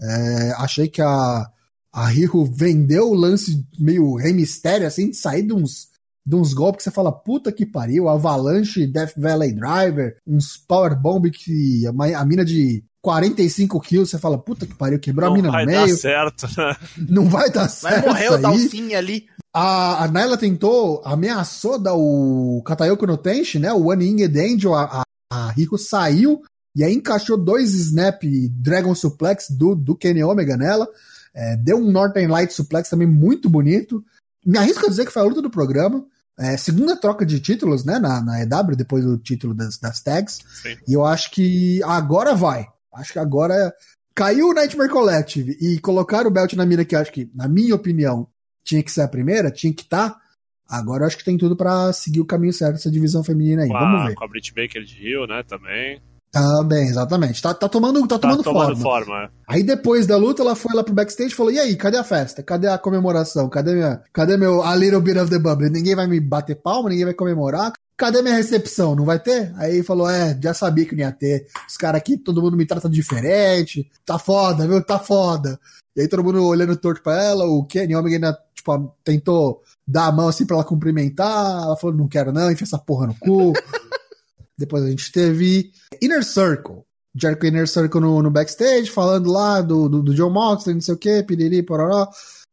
É, 0.00 0.52
achei 0.58 0.88
que 0.88 1.00
a 1.00 1.50
a 1.94 2.10
vendeu 2.50 3.08
o 3.08 3.14
lance 3.14 3.64
meio 3.78 4.16
Rei 4.16 4.32
Mistério, 4.32 4.84
assim, 4.84 5.10
de 5.10 5.16
sair 5.16 5.42
de 5.42 5.52
uns, 5.52 5.90
de 6.26 6.34
uns 6.34 6.52
golpes 6.52 6.78
que 6.78 6.82
você 6.82 6.90
fala, 6.90 7.12
puta 7.12 7.52
que 7.52 7.64
pariu, 7.64 8.08
Avalanche, 8.08 8.84
Death 8.84 9.12
Valley 9.16 9.52
Driver, 9.52 10.16
uns 10.26 10.56
Power 10.56 11.00
Bomb 11.00 11.30
que 11.30 11.86
a, 11.86 12.20
a 12.20 12.24
mina 12.24 12.44
de 12.44 12.82
45 13.04 13.78
quilos, 13.82 14.08
você 14.08 14.18
fala, 14.18 14.38
puta 14.38 14.66
que 14.66 14.74
pariu, 14.74 14.98
quebrou 14.98 15.28
não 15.28 15.34
a 15.34 15.36
mina 15.36 15.50
no 15.50 15.66
meio. 15.66 15.78
Não 15.86 15.88
vai 15.88 15.90
dar 15.90 15.98
certo, 15.98 16.46
né? 16.56 16.76
Não 16.96 17.28
vai 17.28 17.50
dar 17.50 17.68
certo. 17.68 18.04
Vai 18.04 18.08
morrer 18.08 18.32
o 18.32 18.38
Dalcinha 18.38 18.96
ali. 18.96 19.26
A, 19.52 20.04
a 20.04 20.08
Naila 20.08 20.38
tentou, 20.38 21.02
ameaçou 21.04 21.78
dar 21.78 21.94
o 21.94 22.62
Katayoko 22.64 23.06
no 23.06 23.18
Tenshi, 23.18 23.58
né? 23.58 23.70
O 23.74 23.90
One 23.90 24.08
Inged 24.08 24.40
Angel, 24.40 24.74
a, 24.74 25.02
a, 25.02 25.04
a 25.30 25.50
Rico 25.50 25.76
saiu 25.76 26.42
e 26.74 26.82
aí 26.82 26.94
encaixou 26.94 27.36
dois 27.36 27.74
Snap 27.74 28.22
Dragon 28.50 28.94
Suplex 28.94 29.50
do, 29.50 29.74
do 29.74 29.94
Kenny 29.94 30.24
Omega 30.24 30.56
nela. 30.56 30.88
É, 31.34 31.56
deu 31.56 31.76
um 31.76 31.90
Northern 31.90 32.26
Light 32.26 32.54
Suplex 32.54 32.88
também 32.88 33.06
muito 33.06 33.50
bonito. 33.50 34.02
Me 34.46 34.56
arrisco 34.56 34.86
a 34.86 34.88
dizer 34.88 35.04
que 35.04 35.12
foi 35.12 35.20
a 35.20 35.26
luta 35.26 35.42
do 35.42 35.50
programa. 35.50 36.04
É, 36.38 36.56
segunda 36.56 36.96
troca 36.96 37.24
de 37.24 37.38
títulos, 37.38 37.84
né, 37.84 37.98
na, 37.98 38.20
na 38.20 38.42
EW, 38.42 38.74
depois 38.74 39.04
do 39.04 39.18
título 39.18 39.54
das, 39.54 39.78
das 39.78 40.00
tags. 40.00 40.40
Sim. 40.62 40.76
E 40.88 40.94
eu 40.94 41.04
acho 41.04 41.30
que 41.30 41.82
agora 41.84 42.34
vai. 42.34 42.66
Acho 42.96 43.12
que 43.12 43.18
agora 43.18 43.72
caiu 44.14 44.48
o 44.48 44.54
Nightmare 44.54 44.90
Collective 44.90 45.56
e 45.60 45.78
colocar 45.80 46.26
o 46.26 46.30
belt 46.30 46.52
na 46.54 46.64
mira 46.64 46.84
que 46.84 46.94
acho 46.94 47.12
que, 47.12 47.30
na 47.34 47.48
minha 47.48 47.74
opinião, 47.74 48.28
tinha 48.62 48.82
que 48.82 48.90
ser 48.90 49.02
a 49.02 49.08
primeira, 49.08 49.50
tinha 49.50 49.72
que 49.72 49.82
estar. 49.82 50.10
Tá, 50.10 50.20
agora 50.68 51.02
eu 51.02 51.06
acho 51.06 51.18
que 51.18 51.24
tem 51.24 51.36
tudo 51.36 51.56
para 51.56 51.92
seguir 51.92 52.20
o 52.20 52.26
caminho 52.26 52.52
certo 52.52 52.76
essa 52.76 52.90
divisão 52.90 53.22
feminina 53.22 53.62
aí. 53.62 53.68
Com 53.68 53.78
Vamos 53.78 54.04
ver. 54.06 54.14
Com 54.14 54.24
a 54.24 54.28
Britt 54.28 54.54
Baker 54.54 54.82
de 54.82 54.94
Rio, 54.94 55.26
né, 55.26 55.42
também. 55.42 56.00
Também, 56.34 56.88
exatamente. 56.88 57.40
Tá, 57.40 57.54
tá 57.54 57.68
tomando, 57.68 58.00
tá, 58.08 58.18
tá 58.18 58.28
tomando, 58.28 58.42
tomando 58.42 58.76
forma. 58.76 59.04
forma. 59.06 59.24
É. 59.24 59.30
Aí 59.46 59.62
depois 59.62 60.04
da 60.04 60.16
luta, 60.16 60.42
ela 60.42 60.56
foi 60.56 60.74
lá 60.74 60.82
pro 60.82 60.92
backstage 60.92 61.32
e 61.32 61.36
falou: 61.36 61.52
E 61.52 61.60
aí, 61.60 61.76
cadê 61.76 61.96
a 61.96 62.02
festa? 62.02 62.42
Cadê 62.42 62.66
a 62.66 62.76
comemoração? 62.76 63.48
Cadê, 63.48 63.72
minha, 63.72 64.02
cadê 64.12 64.36
meu 64.36 64.60
A 64.60 64.74
Little 64.74 65.00
Bit 65.00 65.20
of 65.20 65.30
the 65.30 65.38
Bubble? 65.38 65.70
Ninguém 65.70 65.94
vai 65.94 66.08
me 66.08 66.18
bater 66.18 66.56
palma, 66.56 66.88
ninguém 66.88 67.04
vai 67.04 67.14
comemorar. 67.14 67.72
Cadê 67.96 68.22
minha 68.22 68.34
recepção? 68.34 68.96
Não 68.96 69.04
vai 69.04 69.20
ter? 69.20 69.52
Aí 69.56 69.82
falou: 69.82 70.08
É, 70.08 70.38
já 70.42 70.52
sabia 70.52 70.84
que 70.84 70.94
não 70.94 71.02
ia 71.02 71.12
ter. 71.12 71.46
Os 71.68 71.76
caras 71.76 72.00
aqui, 72.00 72.16
todo 72.16 72.42
mundo 72.42 72.56
me 72.56 72.66
trata 72.66 72.88
diferente. 72.88 73.88
Tá 74.04 74.18
foda, 74.18 74.66
viu? 74.66 74.84
Tá 74.84 74.98
foda. 74.98 75.58
E 75.96 76.00
aí 76.00 76.08
todo 76.08 76.24
mundo 76.24 76.44
olhando 76.44 76.76
torto 76.76 77.02
pra 77.02 77.22
ela. 77.22 77.44
O 77.44 77.64
Kenny 77.64 77.94
Omega 77.94 78.36
tipo, 78.52 78.96
tentou 79.04 79.62
dar 79.86 80.06
a 80.06 80.12
mão 80.12 80.28
assim 80.28 80.44
pra 80.44 80.56
ela 80.56 80.64
cumprimentar. 80.64 81.62
Ela 81.62 81.76
falou: 81.76 81.96
Não 81.96 82.08
quero 82.08 82.32
não, 82.32 82.50
enfia 82.50 82.64
essa 82.64 82.78
porra 82.78 83.06
no 83.06 83.14
cu. 83.14 83.52
Depois 84.58 84.82
a 84.84 84.90
gente 84.90 85.12
teve 85.12 85.70
Inner 86.02 86.24
Circle. 86.24 86.82
Jericho 87.14 87.46
Inner 87.46 87.68
Circle 87.68 88.00
no, 88.00 88.22
no 88.22 88.30
backstage, 88.30 88.90
falando 88.90 89.30
lá 89.30 89.60
do, 89.60 89.88
do, 89.88 90.02
do 90.02 90.14
John 90.14 90.30
Moxley, 90.30 90.74
não 90.74 90.80
sei 90.80 90.94
o 90.94 90.98
que, 90.98 91.22
piriri, 91.22 91.62
pororó. 91.62 92.08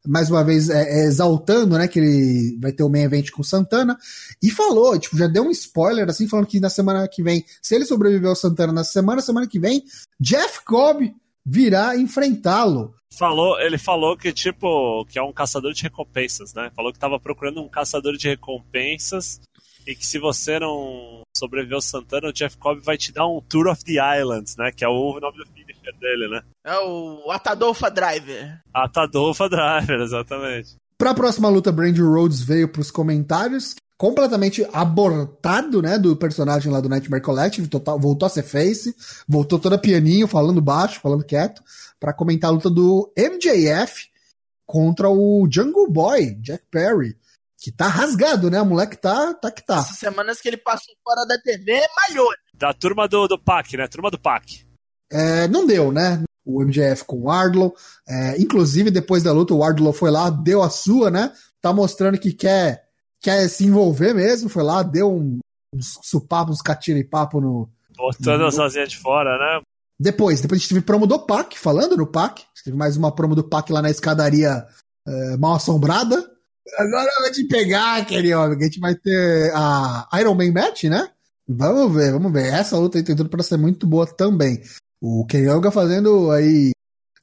Mais 0.06 0.30
uma 0.30 0.42
vez 0.42 0.68
é, 0.68 0.82
é, 0.82 1.04
exaltando, 1.04 1.78
né, 1.78 1.86
que 1.86 1.98
ele 1.98 2.58
vai 2.60 2.72
ter 2.72 2.82
o 2.82 2.88
main 2.88 3.02
event 3.02 3.30
com 3.30 3.42
Santana. 3.42 3.96
E 4.42 4.50
falou, 4.50 4.98
tipo, 4.98 5.16
já 5.16 5.26
deu 5.26 5.44
um 5.44 5.50
spoiler, 5.50 6.08
assim, 6.08 6.28
falando 6.28 6.46
que 6.46 6.60
na 6.60 6.70
semana 6.70 7.06
que 7.08 7.22
vem, 7.22 7.44
se 7.60 7.74
ele 7.74 7.84
sobreviver 7.84 8.28
ao 8.28 8.36
Santana 8.36 8.72
na 8.72 8.84
semana, 8.84 9.20
semana 9.20 9.46
que 9.46 9.58
vem, 9.58 9.82
Jeff 10.20 10.64
Cobb 10.64 11.14
virá 11.44 11.96
enfrentá-lo. 11.96 12.94
Falou, 13.12 13.60
ele 13.60 13.76
falou 13.76 14.16
que 14.16 14.32
tipo 14.32 15.04
que 15.04 15.18
é 15.18 15.22
um 15.22 15.32
caçador 15.32 15.72
de 15.72 15.82
recompensas, 15.82 16.54
né? 16.54 16.70
Falou 16.74 16.90
que 16.90 16.96
estava 16.96 17.20
procurando 17.20 17.60
um 17.60 17.68
caçador 17.68 18.16
de 18.16 18.28
recompensas 18.28 19.40
e 19.86 19.94
que 19.94 20.06
se 20.06 20.18
você 20.18 20.58
não 20.58 21.22
sobreviver 21.36 21.76
ao 21.76 21.82
Santana, 21.82 22.28
o 22.28 22.32
Jeff 22.32 22.56
Cobb 22.56 22.80
vai 22.80 22.96
te 22.96 23.12
dar 23.12 23.26
um 23.26 23.40
Tour 23.40 23.68
of 23.68 23.84
the 23.84 23.94
Islands, 24.20 24.56
né? 24.56 24.70
Que 24.70 24.84
é 24.84 24.88
o 24.88 25.18
nome 25.20 25.38
do 25.38 25.46
finisher 25.46 25.94
dele, 25.98 26.28
né? 26.28 26.42
É 26.64 26.78
o 26.78 27.30
Atadolfa 27.30 27.90
Driver. 27.90 28.60
Atadolfa 28.72 29.48
Driver, 29.48 30.00
exatamente. 30.02 30.76
Pra 30.96 31.14
próxima 31.14 31.48
luta, 31.48 31.72
Brandy 31.72 32.00
Rhodes 32.00 32.42
veio 32.42 32.68
pros 32.68 32.90
comentários, 32.90 33.74
completamente 33.98 34.64
abortado, 34.72 35.82
né, 35.82 35.98
do 35.98 36.14
personagem 36.14 36.70
lá 36.70 36.80
do 36.80 36.88
Nightmare 36.88 37.22
Collective, 37.22 37.66
total, 37.66 37.98
voltou 37.98 38.26
a 38.26 38.30
ser 38.30 38.44
face, 38.44 38.94
voltou 39.28 39.58
toda 39.58 39.78
pianinho, 39.78 40.28
falando 40.28 40.60
baixo, 40.60 41.00
falando 41.00 41.24
quieto, 41.24 41.60
para 41.98 42.12
comentar 42.12 42.50
a 42.50 42.52
luta 42.52 42.70
do 42.70 43.12
MJF 43.18 44.08
contra 44.64 45.08
o 45.10 45.48
Jungle 45.50 45.90
Boy, 45.90 46.36
Jack 46.40 46.64
Perry 46.70 47.16
que 47.62 47.70
tá 47.70 47.86
rasgado, 47.86 48.50
né? 48.50 48.60
O 48.60 48.66
moleque 48.66 48.96
tá, 48.96 49.32
tá 49.34 49.48
que 49.48 49.64
tá. 49.64 49.78
Essas 49.78 49.96
semanas 49.96 50.40
que 50.40 50.48
ele 50.48 50.56
passou 50.56 50.92
fora 51.04 51.24
da 51.24 51.38
TV, 51.38 51.80
malhou. 51.96 52.28
Da 52.52 52.74
turma 52.74 53.06
do, 53.06 53.28
do 53.28 53.38
PAC, 53.38 53.76
né? 53.76 53.86
Turma 53.86 54.10
do 54.10 54.18
PAC. 54.18 54.66
É, 55.08 55.46
não 55.46 55.64
deu, 55.64 55.92
né? 55.92 56.24
O 56.44 56.60
MJF 56.64 57.04
com 57.04 57.18
o 57.18 57.22
Wardlow. 57.26 57.72
É, 58.08 58.36
inclusive, 58.40 58.90
depois 58.90 59.22
da 59.22 59.32
luta, 59.32 59.54
o 59.54 59.58
Wardlow 59.58 59.92
foi 59.92 60.10
lá, 60.10 60.28
deu 60.28 60.60
a 60.60 60.68
sua, 60.68 61.08
né? 61.08 61.32
Tá 61.60 61.72
mostrando 61.72 62.18
que 62.18 62.32
quer, 62.32 62.88
quer 63.20 63.46
se 63.48 63.64
envolver 63.64 64.12
mesmo. 64.12 64.48
Foi 64.48 64.64
lá, 64.64 64.82
deu 64.82 65.12
um, 65.12 65.38
uns 65.72 65.98
supapos, 66.02 66.56
uns 66.56 66.62
catira-papo 66.62 67.40
no. 67.40 67.70
Botando 67.96 68.44
as 68.44 68.58
asinhas 68.58 68.88
de 68.88 68.98
fora, 68.98 69.38
né? 69.38 69.62
Depois, 70.00 70.40
depois 70.40 70.58
a 70.58 70.60
gente 70.60 70.68
teve 70.68 70.80
promo 70.80 71.06
do 71.06 71.16
PAC, 71.20 71.56
falando 71.56 71.96
no 71.96 72.08
PAC. 72.08 72.42
Teve 72.64 72.76
mais 72.76 72.96
uma 72.96 73.14
promo 73.14 73.36
do 73.36 73.44
PAC 73.44 73.70
lá 73.70 73.80
na 73.80 73.90
escadaria 73.90 74.66
é, 75.06 75.36
mal 75.36 75.54
assombrada. 75.54 76.31
Agora 76.78 77.10
vou 77.20 77.32
te 77.32 77.44
pegar, 77.44 78.04
querido 78.06 78.38
homem, 78.38 78.58
a 78.58 78.62
gente 78.62 78.80
vai 78.80 78.94
ter 78.94 79.52
a 79.54 80.08
Iron 80.20 80.34
Man 80.34 80.52
Match, 80.52 80.84
né? 80.84 81.10
Vamos 81.48 81.92
ver, 81.94 82.12
vamos 82.12 82.32
ver. 82.32 82.52
Essa 82.52 82.78
luta 82.78 82.98
aí 82.98 83.04
tem 83.04 83.16
tudo 83.16 83.28
pra 83.28 83.42
ser 83.42 83.56
muito 83.56 83.86
boa 83.86 84.06
também. 84.06 84.62
O 85.00 85.26
Kenny 85.26 85.48
Omega 85.48 85.70
fazendo 85.70 86.30
aí 86.30 86.70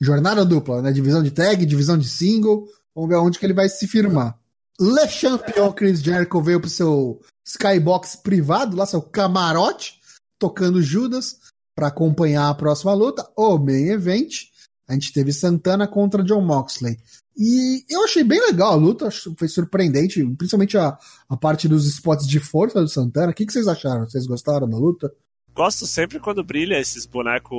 jornada 0.01 0.43
dupla, 0.45 0.81
né? 0.81 0.91
Divisão 0.91 1.23
de 1.23 1.31
tag, 1.31 1.65
divisão 1.65 1.97
de 1.97 2.07
single. 2.07 2.67
Vamos 2.93 3.09
ver 3.09 3.15
onde 3.15 3.39
que 3.39 3.45
ele 3.45 3.53
vai 3.53 3.69
se 3.69 3.87
firmar. 3.87 4.37
Le 4.79 5.07
Champion 5.07 5.71
Chris 5.73 6.01
Jericho 6.01 6.41
veio 6.41 6.59
pro 6.59 6.69
seu 6.69 7.21
skybox 7.45 8.17
privado, 8.17 8.77
lá 8.77 8.85
seu 8.85 9.01
camarote, 9.01 9.99
tocando 10.37 10.81
Judas 10.81 11.37
para 11.75 11.87
acompanhar 11.87 12.49
a 12.49 12.55
próxima 12.55 12.93
luta, 12.93 13.27
o 13.35 13.57
main 13.57 13.89
event. 13.89 14.49
A 14.87 14.93
gente 14.93 15.13
teve 15.13 15.31
Santana 15.31 15.87
contra 15.87 16.23
John 16.23 16.41
Moxley. 16.41 16.97
E 17.39 17.85
eu 17.89 18.03
achei 18.03 18.21
bem 18.21 18.41
legal 18.41 18.73
a 18.73 18.75
luta, 18.75 19.09
foi 19.37 19.47
surpreendente, 19.47 20.21
principalmente 20.35 20.77
a, 20.77 20.97
a 21.29 21.37
parte 21.37 21.69
dos 21.69 21.87
spots 21.87 22.27
de 22.27 22.37
força 22.37 22.81
do 22.81 22.87
Santana. 22.89 23.31
O 23.31 23.33
que, 23.33 23.45
que 23.45 23.53
vocês 23.53 23.65
acharam? 23.65 24.05
Vocês 24.05 24.27
gostaram 24.27 24.69
da 24.69 24.77
luta? 24.77 25.09
Gosto 25.55 25.87
sempre 25.87 26.19
quando 26.19 26.43
brilha 26.43 26.77
esses 26.77 27.05
bonecos 27.05 27.57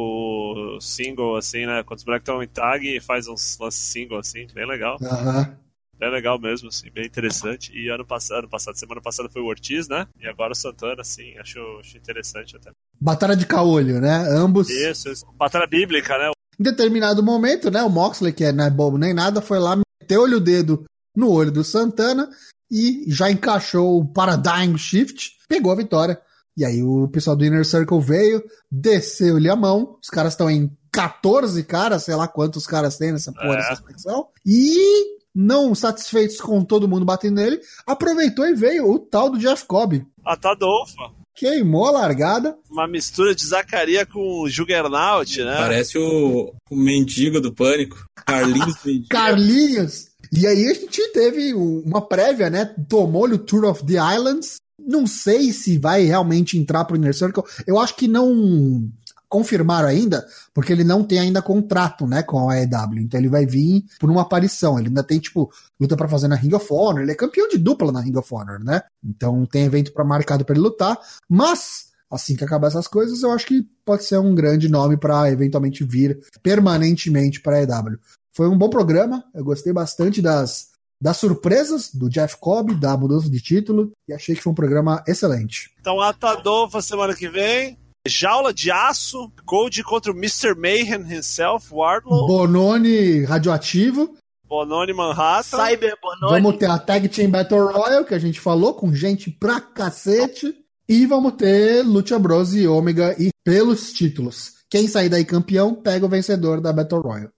single, 0.85 1.35
assim, 1.37 1.65
né? 1.65 1.83
Quando 1.83 1.99
os 1.99 2.05
bonecos 2.05 2.23
estão 2.23 2.43
em 2.43 2.49
tag 2.49 2.87
e 2.87 3.01
faz 3.01 3.27
uns 3.27 3.59
lances 3.59 3.81
single, 3.81 4.19
assim, 4.19 4.47
bem 4.53 4.67
legal. 4.67 4.99
Aham. 5.03 5.57
Bem 5.99 6.11
legal 6.11 6.39
mesmo, 6.39 6.69
assim, 6.69 6.91
bem 6.91 7.07
interessante. 7.07 7.73
E 7.75 7.89
ano 7.89 8.07
passado, 8.07 8.41
ano 8.41 8.49
passado, 8.49 8.79
semana 8.79 9.01
passada 9.01 9.29
foi 9.31 9.41
o 9.41 9.47
Ortiz, 9.47 9.89
né? 9.89 10.07
E 10.19 10.27
agora 10.27 10.53
o 10.53 10.57
Santana, 10.57 11.01
assim, 11.01 11.37
acho, 11.39 11.59
acho 11.81 11.97
interessante 11.97 12.57
até. 12.57 12.71
Batalha 13.01 13.37
de 13.37 13.47
caolho, 13.47 14.01
né? 14.01 14.27
Ambos. 14.31 14.69
Isso, 14.69 15.11
isso. 15.11 15.27
Batalha 15.39 15.67
bíblica, 15.67 16.19
né? 16.19 16.31
Em 16.61 16.63
determinado 16.63 17.23
momento, 17.23 17.71
né, 17.71 17.83
o 17.83 17.89
Moxley, 17.89 18.35
que 18.35 18.53
não 18.53 18.65
é 18.65 18.71
bobo 18.71 18.99
nem 18.99 19.15
nada, 19.15 19.41
foi 19.41 19.59
lá, 19.59 19.79
meteu-lhe 20.03 20.35
o 20.35 20.41
dedo 20.41 20.85
no 21.17 21.31
olho 21.31 21.51
do 21.51 21.65
Santana 21.65 22.29
e 22.71 23.07
já 23.09 23.31
encaixou 23.31 23.99
o 23.99 24.07
Paradigm 24.07 24.77
Shift, 24.77 25.39
pegou 25.49 25.73
a 25.73 25.77
vitória. 25.77 26.21
E 26.55 26.63
aí 26.63 26.83
o 26.83 27.09
pessoal 27.09 27.35
do 27.35 27.47
Inner 27.47 27.65
Circle 27.65 27.99
veio, 28.03 28.45
desceu-lhe 28.71 29.49
a 29.49 29.57
mão, 29.57 29.97
os 30.03 30.11
caras 30.11 30.35
estão 30.35 30.51
em 30.51 30.71
14 30.93 31.65
caras, 31.65 32.03
sei 32.03 32.15
lá 32.15 32.29
quantos 32.29 32.67
caras 32.67 32.99
tem 32.99 33.13
nessa 33.13 33.33
porra, 33.33 33.55
é. 33.55 33.57
dessa 33.57 33.77
secção, 33.77 34.29
e 34.45 35.19
não 35.35 35.75
satisfeitos 35.75 36.43
com 36.43 36.63
todo 36.63 36.87
mundo 36.87 37.07
batendo 37.07 37.37
nele, 37.37 37.59
aproveitou 37.87 38.47
e 38.47 38.53
veio 38.53 38.91
o 38.91 38.99
tal 38.99 39.31
do 39.31 39.39
Jeff 39.39 39.65
Cobb. 39.65 40.07
A 40.27 40.37
Tadolfa 40.37 41.20
queimou 41.35 41.87
a 41.87 41.93
largada. 41.93 42.57
Uma 42.71 42.87
mistura 42.87 43.35
de 43.35 43.45
Zacaria 43.45 44.05
com 44.07 44.49
Juggernaut, 44.49 45.43
né? 45.43 45.57
Parece 45.57 45.99
o, 45.99 46.53
o 46.71 46.77
mendigo 46.77 47.41
do 47.41 47.53
pânico. 47.53 48.05
Carlinhos 48.27 48.77
Mendigo. 48.85 49.09
Carlinhos! 49.09 50.11
E 50.33 50.47
aí 50.47 50.67
a 50.67 50.75
gente 50.75 51.13
teve 51.13 51.55
uma 51.55 52.01
prévia, 52.01 52.49
né? 52.49 52.65
Tomou-lhe 52.89 53.35
o 53.35 53.39
Tour 53.39 53.65
of 53.65 53.85
the 53.85 53.95
Islands. 53.95 54.57
Não 54.79 55.07
sei 55.07 55.53
se 55.53 55.79
vai 55.79 56.05
realmente 56.05 56.57
entrar 56.57 56.85
pro 56.85 56.97
Inner 56.97 57.15
Circle. 57.15 57.43
Eu 57.67 57.79
acho 57.79 57.97
que 57.97 58.09
não 58.09 58.89
confirmaram 59.31 59.89
ainda, 59.89 60.27
porque 60.53 60.73
ele 60.73 60.83
não 60.83 61.05
tem 61.05 61.21
ainda 61.21 61.41
contrato, 61.41 62.05
né, 62.07 62.23
com 62.23 62.51
a 62.51 62.55
AEW. 62.55 62.99
Então 62.99 63.19
ele 63.19 63.29
vai 63.29 63.47
vir 63.47 63.85
por 63.99 64.11
uma 64.11 64.23
aparição. 64.23 64.79
Ele 64.79 64.89
ainda 64.89 65.05
tem, 65.05 65.21
tipo, 65.21 65.51
luta 65.81 65.97
para 65.97 66.09
fazer 66.09 66.27
na 66.27 66.35
Ring 66.35 66.53
of 66.53 66.67
Honor. 66.69 67.03
Ele 67.03 67.13
é 67.13 67.15
campeão 67.15 67.49
de 67.49 67.57
dupla 67.57 67.93
na 67.93 68.01
Ring 68.01 68.17
of 68.17 68.35
Honor, 68.35 68.59
né? 68.63 68.83
Então 69.03 69.47
tem 69.47 69.65
evento 69.65 69.93
para 69.93 70.05
marcado 70.05 70.45
para 70.45 70.55
ele 70.55 70.63
lutar. 70.63 70.99
Mas, 71.29 71.91
assim 72.11 72.35
que 72.35 72.45
acabar 72.45 72.67
essas 72.67 72.89
coisas, 72.89 73.23
eu 73.23 73.31
acho 73.31 73.47
que 73.47 73.63
pode 73.85 74.05
ser 74.05 74.19
um 74.19 74.35
grande 74.35 74.69
nome 74.69 74.97
para 74.97 75.31
eventualmente 75.31 75.85
vir 75.85 76.21
permanentemente 76.43 77.41
para 77.41 77.57
a 77.57 77.61
AEW. 77.61 77.99
Foi 78.35 78.49
um 78.49 78.59
bom 78.59 78.69
programa. 78.69 79.25
Eu 79.33 79.45
gostei 79.45 79.73
bastante 79.73 80.21
das 80.21 80.71
das 81.01 81.17
surpresas 81.17 81.95
do 81.95 82.11
Jeff 82.11 82.37
Cobb, 82.37 82.75
da 82.75 82.95
mudança 82.95 83.31
de 83.31 83.41
título, 83.41 83.91
e 84.07 84.13
achei 84.13 84.35
que 84.35 84.43
foi 84.43 84.53
um 84.53 84.55
programa 84.55 85.03
excelente. 85.09 85.71
Então, 85.81 85.99
Atadolfa 85.99 86.83
semana 86.83 87.15
que 87.15 87.27
vem, 87.27 87.79
Jaula 88.07 88.53
de 88.55 88.71
Aço, 88.71 89.31
Gold 89.45 89.83
contra 89.83 90.11
o 90.11 90.17
Mr. 90.17 90.55
Mayhem 90.57 91.03
himself, 91.03 91.73
Wardlow. 91.73 92.27
Bononi 92.27 93.25
radioativo. 93.25 94.17
Bononi 94.49 94.95
Manhattan. 94.95 95.59
Cyber 95.59 95.99
Bononi. 96.03 96.43
Vamos 96.43 96.59
ter 96.59 96.71
a 96.71 96.79
Tag 96.79 97.09
Team 97.09 97.31
Battle 97.31 97.71
Royale, 97.73 98.07
que 98.07 98.15
a 98.15 98.19
gente 98.19 98.41
falou, 98.41 98.75
com 98.75 98.95
gente 98.95 99.31
pra 99.31 99.61
cacete. 99.61 100.55
E 100.89 101.05
vamos 101.07 101.35
ter 101.35 101.83
Lucha 101.85 102.19
Bros 102.19 102.55
e 102.55 102.67
Ômega 102.67 103.15
e 103.19 103.31
pelos 103.45 103.93
títulos. 103.93 104.55
Quem 104.71 104.89
sair 104.89 105.09
daí 105.09 105.25
campeão, 105.25 105.75
pega 105.75 106.07
o 106.07 106.09
vencedor 106.09 106.61
da 106.61 106.73
Battle 106.73 107.03
Royale. 107.03 107.31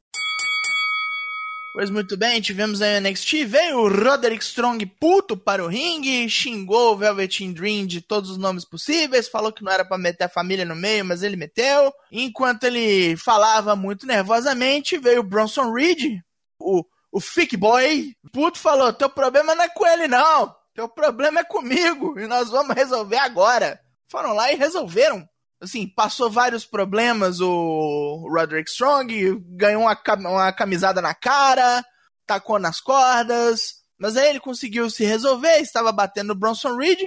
Pois 1.73 1.89
muito 1.89 2.19
bem, 2.19 2.39
tivemos 2.39 2.83
a 2.83 3.01
NXT, 3.01 3.47
veio 3.47 3.79
o 3.79 3.89
Roderick 3.89 4.45
Strong 4.45 4.85
puto 4.85 5.39
para 5.39 5.65
o 5.65 5.69
ringue, 5.69 6.29
xingou 6.29 6.93
o 6.93 6.97
Velveteen 6.99 7.51
Dream 7.51 7.87
de 7.87 8.03
todos 8.03 8.29
os 8.29 8.37
nomes 8.37 8.63
possíveis, 8.63 9.27
falou 9.27 9.51
que 9.51 9.65
não 9.65 9.73
era 9.73 9.83
para 9.83 9.97
meter 9.97 10.25
a 10.25 10.29
família 10.29 10.67
no 10.67 10.77
meio, 10.77 11.03
mas 11.03 11.23
ele 11.23 11.35
meteu. 11.35 11.91
Enquanto 12.11 12.65
ele 12.65 13.17
falava 13.17 13.75
muito 13.75 14.07
nervosamente, 14.07 14.99
veio 14.99 15.21
o 15.21 15.25
Bronson 15.25 15.73
Reed, 15.73 16.21
o, 16.59 16.85
o 17.11 17.19
Fick 17.19 17.57
Boy, 17.57 18.15
puto 18.31 18.59
falou, 18.59 18.93
teu 18.93 19.09
problema 19.09 19.55
não 19.55 19.65
é 19.65 19.69
com 19.71 19.87
ele 19.87 20.07
não, 20.07 20.55
teu 20.75 20.87
problema 20.91 21.41
é 21.41 21.45
comigo 21.45 22.21
e 22.21 22.27
nós 22.27 22.51
vamos 22.51 22.77
resolver 22.77 23.17
agora. 23.17 23.81
Foram 24.09 24.35
lá 24.35 24.53
e 24.53 24.57
resolveram. 24.57 25.27
Assim, 25.63 25.87
passou 25.87 26.29
vários 26.29 26.67
problemas 26.67 27.41
o 27.41 28.29
Roderick 28.29 28.69
Strong, 28.69 29.41
ganhou 29.51 29.83
uma, 29.83 29.97
uma 30.19 30.53
camisada 30.53 31.01
na 31.01 31.15
cara, 31.15 31.85
tacou 32.27 32.59
nas 32.59 32.81
cordas, 32.81 33.77
mas 33.97 34.17
aí 34.17 34.31
ele 34.31 34.41
conseguiu 34.41 34.91
se 34.91 35.05
resolver, 35.05 35.61
estava 35.61 35.93
batendo 35.93 36.33
o 36.33 36.35
Bronson 36.35 36.77
Reed, 36.77 36.99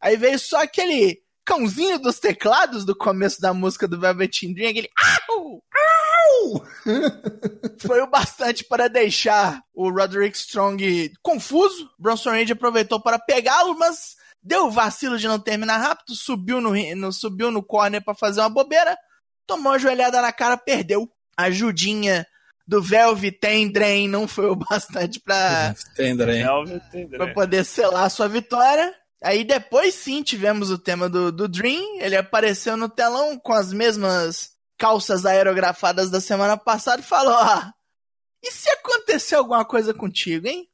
aí 0.00 0.16
veio 0.16 0.40
só 0.40 0.60
aquele 0.60 1.22
cãozinho 1.44 1.98
dos 2.00 2.18
teclados 2.18 2.84
do 2.84 2.96
começo 2.96 3.40
da 3.40 3.54
música 3.54 3.86
do 3.86 3.98
Velvet 3.98 4.52
Dream, 4.54 4.70
aquele 4.70 4.90
au! 5.28 5.62
Au! 5.72 6.66
Foi 7.80 8.00
o 8.00 8.10
bastante 8.10 8.64
para 8.64 8.88
deixar 8.88 9.62
o 9.72 9.90
Roderick 9.90 10.36
Strong 10.36 11.12
confuso. 11.22 11.90
Bronson 11.98 12.30
Reed 12.30 12.50
aproveitou 12.50 13.00
para 13.00 13.18
pegá-lo, 13.18 13.78
mas 13.78 14.16
deu 14.42 14.66
o 14.66 14.70
vacilo 14.70 15.18
de 15.18 15.28
não 15.28 15.38
terminar 15.38 15.78
rápido, 15.78 16.14
subiu 16.14 16.60
no, 16.60 16.72
no, 16.96 17.12
subiu 17.12 17.50
no 17.50 17.62
corner 17.62 18.02
para 18.02 18.14
fazer 18.14 18.40
uma 18.40 18.48
bobeira, 18.48 18.96
tomou 19.46 19.72
uma 19.72 19.78
joelhada 19.78 20.20
na 20.20 20.32
cara, 20.32 20.56
perdeu. 20.56 21.10
A 21.36 21.44
ajudinha 21.44 22.26
do 22.66 22.82
Velvet 22.82 23.38
Drain 23.72 24.08
não 24.08 24.28
foi 24.28 24.46
o 24.46 24.54
bastante 24.56 25.18
para 25.20 25.74
pra 27.16 27.32
poder 27.34 27.64
selar 27.64 28.04
a 28.04 28.10
sua 28.10 28.28
vitória. 28.28 28.94
Aí 29.22 29.44
depois 29.44 29.94
sim 29.94 30.22
tivemos 30.22 30.70
o 30.70 30.78
tema 30.78 31.08
do, 31.08 31.30
do 31.30 31.48
Dream. 31.48 32.00
Ele 32.00 32.16
apareceu 32.16 32.76
no 32.76 32.88
telão 32.88 33.38
com 33.38 33.52
as 33.52 33.72
mesmas 33.72 34.52
calças 34.78 35.26
aerografadas 35.26 36.10
da 36.10 36.20
semana 36.20 36.56
passada 36.56 37.02
e 37.02 37.04
falou: 37.04 37.34
Ah, 37.34 37.72
e 38.42 38.50
se 38.50 38.70
acontecer 38.70 39.34
alguma 39.34 39.64
coisa 39.64 39.92
contigo, 39.92 40.46
hein? 40.46 40.66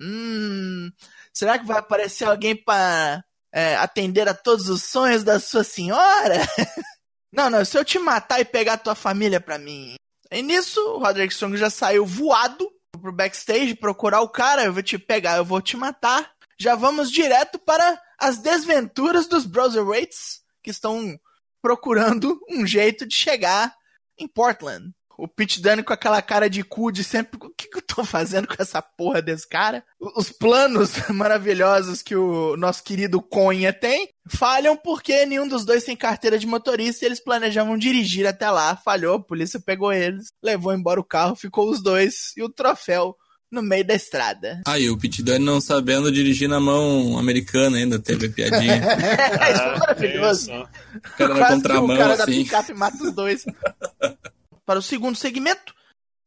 Hum, 0.00 0.90
será 1.32 1.58
que 1.58 1.66
vai 1.66 1.78
aparecer 1.78 2.24
alguém 2.24 2.56
para 2.56 3.24
é, 3.52 3.76
atender 3.76 4.28
a 4.28 4.34
todos 4.34 4.68
os 4.68 4.82
sonhos 4.82 5.22
da 5.22 5.40
sua 5.40 5.64
senhora? 5.64 6.36
não, 7.32 7.50
não, 7.50 7.64
se 7.64 7.76
eu 7.76 7.84
te 7.84 7.98
matar 7.98 8.40
e 8.40 8.44
pegar 8.44 8.78
tua 8.78 8.94
família 8.94 9.40
pra 9.40 9.58
mim, 9.58 9.94
e 10.30 10.42
nisso, 10.42 10.80
o 10.80 10.98
Roderick 10.98 11.32
Strong 11.32 11.56
já 11.56 11.68
saiu 11.68 12.06
voado 12.06 12.66
pro 13.00 13.12
backstage 13.12 13.74
procurar 13.74 14.22
o 14.22 14.28
cara. 14.28 14.64
Eu 14.64 14.72
vou 14.72 14.82
te 14.82 14.98
pegar, 14.98 15.36
eu 15.36 15.44
vou 15.44 15.60
te 15.60 15.76
matar. 15.76 16.32
Já 16.58 16.74
vamos 16.74 17.10
direto 17.10 17.58
para 17.58 18.00
as 18.18 18.38
desventuras 18.38 19.26
dos 19.26 19.44
Browserweights, 19.44 20.40
que 20.62 20.70
estão 20.70 21.18
procurando 21.60 22.40
um 22.48 22.66
jeito 22.66 23.06
de 23.06 23.14
chegar 23.14 23.74
em 24.18 24.26
Portland 24.26 24.90
o 25.22 25.28
Pete 25.28 25.60
Dunne 25.60 25.84
com 25.84 25.92
aquela 25.92 26.20
cara 26.20 26.50
de 26.50 26.64
cu 26.64 26.90
de 26.90 27.04
sempre. 27.04 27.38
O 27.72 27.74
que, 27.74 27.78
eu 27.78 27.96
tô 27.96 28.04
fazendo 28.04 28.46
com 28.46 28.54
essa 28.58 28.82
porra 28.82 29.22
desse 29.22 29.48
cara? 29.48 29.82
Os 29.98 30.30
planos 30.30 30.92
maravilhosos 31.08 32.02
que 32.02 32.14
o 32.14 32.54
nosso 32.54 32.84
querido 32.84 33.22
Conha 33.22 33.72
tem 33.72 34.10
falham 34.28 34.76
porque 34.76 35.24
nenhum 35.24 35.48
dos 35.48 35.64
dois 35.64 35.82
tem 35.82 35.96
carteira 35.96 36.38
de 36.38 36.46
motorista 36.46 37.04
e 37.04 37.08
eles 37.08 37.18
planejavam 37.18 37.78
dirigir 37.78 38.26
até 38.26 38.50
lá. 38.50 38.76
Falhou, 38.76 39.16
a 39.16 39.22
polícia 39.22 39.58
pegou 39.58 39.90
eles, 39.90 40.26
levou 40.42 40.74
embora 40.74 41.00
o 41.00 41.04
carro, 41.04 41.34
ficou 41.34 41.70
os 41.70 41.82
dois 41.82 42.32
e 42.36 42.42
o 42.42 42.50
troféu 42.50 43.16
no 43.50 43.62
meio 43.62 43.84
da 43.86 43.94
estrada. 43.94 44.60
Ah, 44.66 44.78
e 44.78 44.90
o 44.90 44.96
Dunne 44.96 45.44
não 45.44 45.60
sabendo 45.60 46.12
dirigir 46.12 46.48
na 46.48 46.60
mão 46.60 47.18
americana 47.18 47.78
ainda, 47.78 47.98
teve 47.98 48.26
a 48.26 48.30
piadinha. 48.30 48.74
é, 49.40 49.52
isso 49.52 49.62
foi 49.62 49.78
maravilhoso. 49.78 50.52
o 50.52 51.16
cara 51.16 51.34
na 51.34 51.48
contramão, 51.48 51.94
o 51.94 51.98
cara 51.98 52.14
assim. 52.14 52.20
da 52.20 52.26
picape 52.26 52.74
mata 52.74 53.02
os 53.02 53.12
dois. 53.14 53.44
para 54.64 54.78
o 54.78 54.82
segundo 54.82 55.16
segmento. 55.16 55.74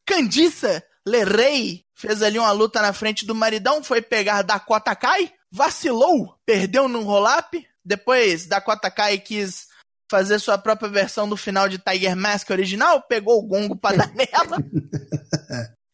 Candiça 0.06 0.84
Lerrey 1.08 1.86
fez 1.94 2.22
ali 2.22 2.40
uma 2.40 2.52
luta 2.52 2.82
na 2.82 2.94
frente 2.94 3.26
do 3.26 3.36
maridão, 3.36 3.84
foi 3.84 4.02
pegar 4.02 4.42
Dakota 4.42 4.96
Kai, 4.96 5.32
vacilou, 5.52 6.36
perdeu 6.46 6.88
num 6.88 7.04
roll-up. 7.04 7.66
Depois 7.84 8.46
Dakota 8.48 8.90
Kai 8.90 9.20
quis 9.20 9.68
fazer 10.10 10.40
sua 10.40 10.58
própria 10.58 10.90
versão 10.90 11.28
do 11.28 11.38
final 11.38 11.70
de 11.70 11.78
Tiger 11.78 12.16
Mask 12.16 12.50
original, 12.50 13.02
pegou 13.02 13.40
o 13.40 13.48
gongo 13.48 13.76
pra 13.76 13.96
dar 13.96 14.12
nela. 14.16 14.58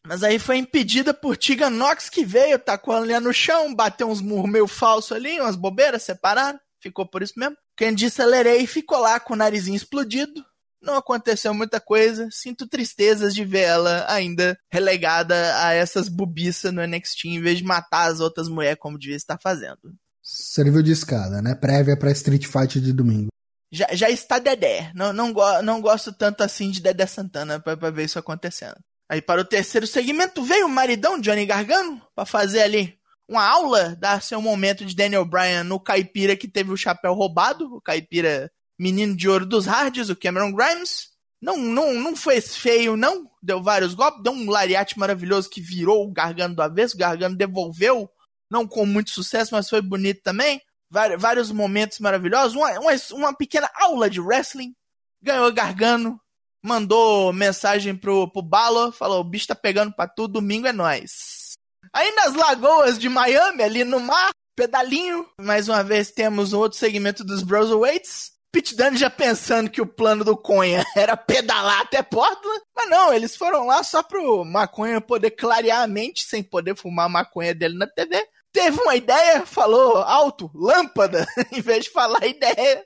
Mas 0.06 0.22
aí 0.22 0.38
foi 0.38 0.56
impedida 0.56 1.14
por 1.14 1.36
Tiga 1.36 1.70
Nox, 1.70 2.08
que 2.08 2.24
veio, 2.24 2.58
tacou 2.58 2.94
a 2.94 3.00
linha 3.00 3.20
no 3.20 3.32
chão, 3.32 3.74
bateu 3.74 4.08
uns 4.08 4.20
murros 4.20 4.50
meio 4.50 4.66
falsos 4.66 5.12
ali, 5.12 5.40
umas 5.40 5.56
bobeiras, 5.56 6.02
separaram. 6.02 6.58
Ficou 6.80 7.06
por 7.06 7.22
isso 7.22 7.34
mesmo. 7.36 7.56
Candice 7.76 8.22
Lerei 8.24 8.66
ficou 8.66 8.98
lá 8.98 9.20
com 9.20 9.34
o 9.34 9.36
narizinho 9.36 9.76
explodido, 9.76 10.44
não 10.82 10.96
aconteceu 10.96 11.54
muita 11.54 11.80
coisa. 11.80 12.28
Sinto 12.30 12.66
tristezas 12.66 13.34
de 13.34 13.44
ver 13.44 13.62
ela 13.62 14.04
ainda 14.08 14.58
relegada 14.70 15.34
a 15.64 15.72
essas 15.72 16.08
bubiças 16.08 16.72
no 16.72 16.86
NXT 16.86 17.26
em 17.26 17.40
vez 17.40 17.58
de 17.58 17.64
matar 17.64 18.10
as 18.10 18.20
outras 18.20 18.48
mulheres 18.48 18.78
como 18.80 18.98
devia 18.98 19.16
estar 19.16 19.38
fazendo. 19.38 19.94
Serviu 20.22 20.82
de 20.82 20.92
escada, 20.92 21.42
né? 21.42 21.54
Prévia 21.54 21.96
para 21.96 22.12
Street 22.12 22.46
Fight 22.46 22.80
de 22.80 22.92
domingo. 22.92 23.28
Já, 23.70 23.88
já 23.92 24.10
está 24.10 24.38
Dedé. 24.38 24.92
Não, 24.94 25.12
não, 25.12 25.32
go 25.32 25.62
não 25.62 25.80
gosto 25.80 26.12
tanto 26.12 26.42
assim 26.42 26.70
de 26.70 26.80
Dedé 26.80 27.06
Santana 27.06 27.58
pra, 27.58 27.76
pra 27.76 27.90
ver 27.90 28.04
isso 28.04 28.18
acontecendo. 28.18 28.76
Aí 29.08 29.20
para 29.20 29.40
o 29.40 29.44
terceiro 29.44 29.86
segmento 29.86 30.42
veio 30.42 30.66
o 30.66 30.70
maridão 30.70 31.20
Johnny 31.20 31.44
Gargano 31.46 32.00
para 32.14 32.24
fazer 32.24 32.62
ali 32.62 32.98
uma 33.28 33.46
aula, 33.46 33.96
dar 33.96 34.22
seu 34.22 34.40
momento 34.42 34.84
de 34.84 34.94
Daniel 34.94 35.24
Bryan 35.24 35.64
no 35.64 35.80
caipira 35.80 36.36
que 36.36 36.48
teve 36.48 36.70
o 36.70 36.76
chapéu 36.76 37.14
roubado, 37.14 37.76
o 37.76 37.80
caipira 37.80 38.50
menino 38.82 39.16
de 39.16 39.28
ouro 39.28 39.46
dos 39.46 39.64
hards, 39.64 40.08
o 40.08 40.16
Cameron 40.16 40.52
Grimes. 40.52 41.12
Não, 41.40 41.56
não, 41.56 41.94
não 41.94 42.16
foi 42.16 42.40
feio, 42.40 42.96
não. 42.96 43.30
Deu 43.40 43.62
vários 43.62 43.94
golpes, 43.94 44.22
deu 44.22 44.32
um 44.32 44.50
lariate 44.50 44.98
maravilhoso 44.98 45.48
que 45.48 45.60
virou 45.60 46.04
o 46.04 46.12
Gargano 46.12 46.54
do 46.54 46.62
avesso. 46.62 46.96
O 46.96 46.98
Gargano 46.98 47.36
devolveu, 47.36 48.10
não 48.50 48.66
com 48.66 48.84
muito 48.84 49.10
sucesso, 49.10 49.54
mas 49.54 49.68
foi 49.68 49.80
bonito 49.80 50.20
também. 50.22 50.60
Vários 50.90 51.50
momentos 51.50 52.00
maravilhosos. 52.00 52.54
Uma, 52.54 52.70
uma, 52.80 52.92
uma 53.12 53.36
pequena 53.36 53.70
aula 53.76 54.10
de 54.10 54.20
wrestling. 54.20 54.74
Ganhou 55.22 55.48
o 55.48 55.52
Gargano, 55.52 56.20
mandou 56.60 57.32
mensagem 57.32 57.96
pro, 57.96 58.28
pro 58.30 58.42
Balor, 58.42 58.92
falou: 58.92 59.20
o 59.20 59.24
bicho 59.24 59.46
tá 59.46 59.54
pegando 59.54 59.92
pra 59.92 60.08
tudo, 60.08 60.34
domingo 60.34 60.66
é 60.66 60.72
nós. 60.72 61.52
Aí 61.92 62.12
nas 62.16 62.34
lagoas 62.34 62.98
de 62.98 63.08
Miami, 63.08 63.62
ali 63.62 63.84
no 63.84 64.00
mar, 64.00 64.30
pedalinho. 64.56 65.26
Mais 65.40 65.68
uma 65.68 65.82
vez 65.82 66.10
temos 66.10 66.52
outro 66.52 66.78
segmento 66.78 67.24
dos 67.24 67.42
Brosoweights. 67.42 68.32
Pete 68.52 68.76
Dunne 68.76 68.98
já 68.98 69.08
pensando 69.08 69.70
que 69.70 69.80
o 69.80 69.86
plano 69.86 70.22
do 70.22 70.36
Conha 70.36 70.84
era 70.94 71.16
pedalar 71.16 71.80
até 71.80 72.02
Portland, 72.02 72.62
mas 72.76 72.90
não, 72.90 73.12
eles 73.12 73.34
foram 73.34 73.66
lá 73.66 73.82
só 73.82 74.02
pro 74.02 74.44
maconha 74.44 75.00
poder 75.00 75.30
clarear 75.30 75.80
a 75.80 75.86
mente 75.86 76.22
sem 76.22 76.42
poder 76.42 76.76
fumar 76.76 77.06
a 77.06 77.08
maconha 77.08 77.54
dele 77.54 77.78
na 77.78 77.86
TV. 77.86 78.28
Teve 78.52 78.78
uma 78.82 78.94
ideia, 78.94 79.46
falou 79.46 79.96
alto, 79.96 80.50
lâmpada, 80.54 81.26
em 81.50 81.62
vez 81.62 81.84
de 81.84 81.90
falar 81.90 82.26
ideia. 82.26 82.84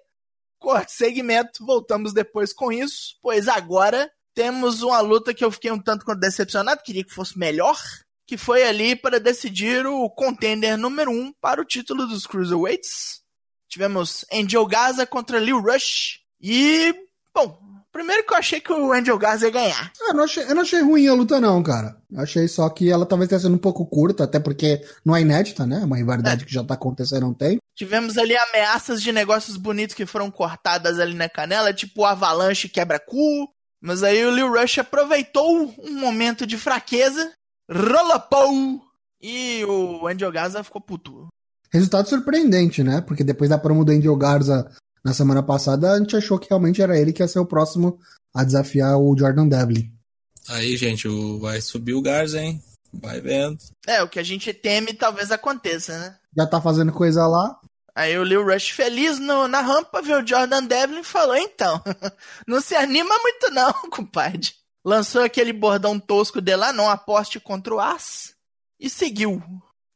Corte 0.60 0.92
segmento, 0.92 1.66
voltamos 1.66 2.12
depois 2.14 2.52
com 2.52 2.70
isso, 2.70 3.16
pois 3.20 3.48
agora 3.48 4.08
temos 4.32 4.82
uma 4.82 5.00
luta 5.00 5.34
que 5.34 5.44
eu 5.44 5.50
fiquei 5.50 5.72
um 5.72 5.82
tanto 5.82 6.04
quanto 6.04 6.20
decepcionado, 6.20 6.82
queria 6.84 7.04
que 7.04 7.12
fosse 7.12 7.36
melhor, 7.36 7.76
que 8.24 8.36
foi 8.36 8.62
ali 8.62 8.94
para 8.94 9.18
decidir 9.18 9.84
o 9.84 10.08
contender 10.10 10.78
número 10.78 11.10
um 11.10 11.32
para 11.40 11.60
o 11.60 11.64
título 11.64 12.06
dos 12.06 12.24
Cruiserweights. 12.24 13.25
Tivemos 13.68 14.24
Angel 14.32 14.66
Gaza 14.66 15.06
contra 15.06 15.38
Lil 15.38 15.60
Rush. 15.60 16.20
E, 16.40 16.94
bom, 17.34 17.58
primeiro 17.92 18.24
que 18.24 18.32
eu 18.32 18.38
achei 18.38 18.60
que 18.60 18.72
o 18.72 18.92
Angel 18.92 19.18
Gaza 19.18 19.46
ia 19.46 19.52
ganhar. 19.52 19.92
Eu 20.00 20.14
não 20.14 20.24
achei, 20.24 20.44
eu 20.44 20.54
não 20.54 20.62
achei 20.62 20.80
ruim 20.82 21.08
a 21.08 21.14
luta, 21.14 21.40
não, 21.40 21.62
cara. 21.62 21.96
Eu 22.10 22.20
achei 22.20 22.46
só 22.46 22.68
que 22.68 22.90
ela 22.90 23.06
talvez 23.06 23.28
tenha 23.28 23.40
sido 23.40 23.54
um 23.54 23.58
pouco 23.58 23.86
curta, 23.86 24.24
até 24.24 24.38
porque 24.38 24.80
não 25.04 25.16
é 25.16 25.22
inédita, 25.22 25.66
né? 25.66 25.80
É 25.82 25.84
uma 25.84 25.96
rivalidade 25.96 26.42
é. 26.42 26.46
que 26.46 26.52
já 26.52 26.62
tá 26.62 26.74
acontecendo 26.74 27.24
há 27.24 27.28
um 27.28 27.34
tempo. 27.34 27.60
Tivemos 27.74 28.16
ali 28.16 28.36
ameaças 28.36 29.02
de 29.02 29.12
negócios 29.12 29.56
bonitos 29.56 29.94
que 29.94 30.06
foram 30.06 30.30
cortadas 30.30 30.98
ali 30.98 31.14
na 31.14 31.28
canela, 31.28 31.72
tipo 31.72 32.04
avalanche 32.04 32.68
quebra-cu. 32.68 33.48
Mas 33.80 34.02
aí 34.02 34.24
o 34.24 34.30
Lil 34.30 34.50
Rush 34.50 34.78
aproveitou 34.78 35.74
um 35.78 36.00
momento 36.00 36.46
de 36.46 36.56
fraqueza, 36.56 37.32
rolapou, 37.70 38.80
e 39.20 39.64
o 39.64 40.06
Angel 40.06 40.30
Gaza 40.30 40.62
ficou 40.62 40.80
puto. 40.80 41.28
Resultado 41.72 42.08
surpreendente, 42.08 42.82
né? 42.82 43.00
Porque 43.00 43.24
depois 43.24 43.50
da 43.50 43.58
promo 43.58 43.84
do 43.84 43.92
Angel 43.92 44.16
Garza 44.16 44.70
na 45.04 45.12
semana 45.12 45.42
passada, 45.42 45.92
a 45.92 45.98
gente 45.98 46.16
achou 46.16 46.38
que 46.38 46.48
realmente 46.48 46.82
era 46.82 46.98
ele 46.98 47.12
que 47.12 47.22
ia 47.22 47.28
ser 47.28 47.38
o 47.38 47.46
próximo 47.46 47.98
a 48.34 48.44
desafiar 48.44 48.98
o 48.98 49.16
Jordan 49.16 49.48
Devlin. 49.48 49.92
Aí, 50.48 50.76
gente, 50.76 51.08
vai 51.40 51.60
subir 51.60 51.94
o 51.94 52.02
Garza, 52.02 52.40
hein? 52.40 52.62
Vai 52.92 53.20
vendo. 53.20 53.58
É, 53.86 54.02
o 54.02 54.08
que 54.08 54.18
a 54.18 54.22
gente 54.22 54.52
teme 54.52 54.94
talvez 54.94 55.30
aconteça, 55.30 55.98
né? 55.98 56.16
Já 56.36 56.46
tá 56.46 56.60
fazendo 56.60 56.92
coisa 56.92 57.26
lá. 57.26 57.58
Aí 57.94 58.16
o 58.18 58.24
Lil 58.24 58.44
Rush 58.44 58.70
feliz 58.70 59.18
no, 59.18 59.48
na 59.48 59.60
rampa 59.60 60.02
viu 60.02 60.18
o 60.18 60.26
Jordan 60.26 60.64
Devlin 60.64 61.00
e 61.00 61.04
falou: 61.04 61.36
então, 61.36 61.82
não 62.46 62.60
se 62.60 62.74
anima 62.74 63.16
muito 63.22 63.50
não, 63.50 63.72
compadre. 63.90 64.50
Lançou 64.84 65.22
aquele 65.22 65.52
bordão 65.52 65.98
tosco 65.98 66.40
dele 66.40 66.58
lá, 66.58 66.72
não 66.72 66.88
aposte 66.88 67.40
contra 67.40 67.74
o 67.74 67.80
As. 67.80 68.34
E 68.78 68.90
seguiu. 68.90 69.42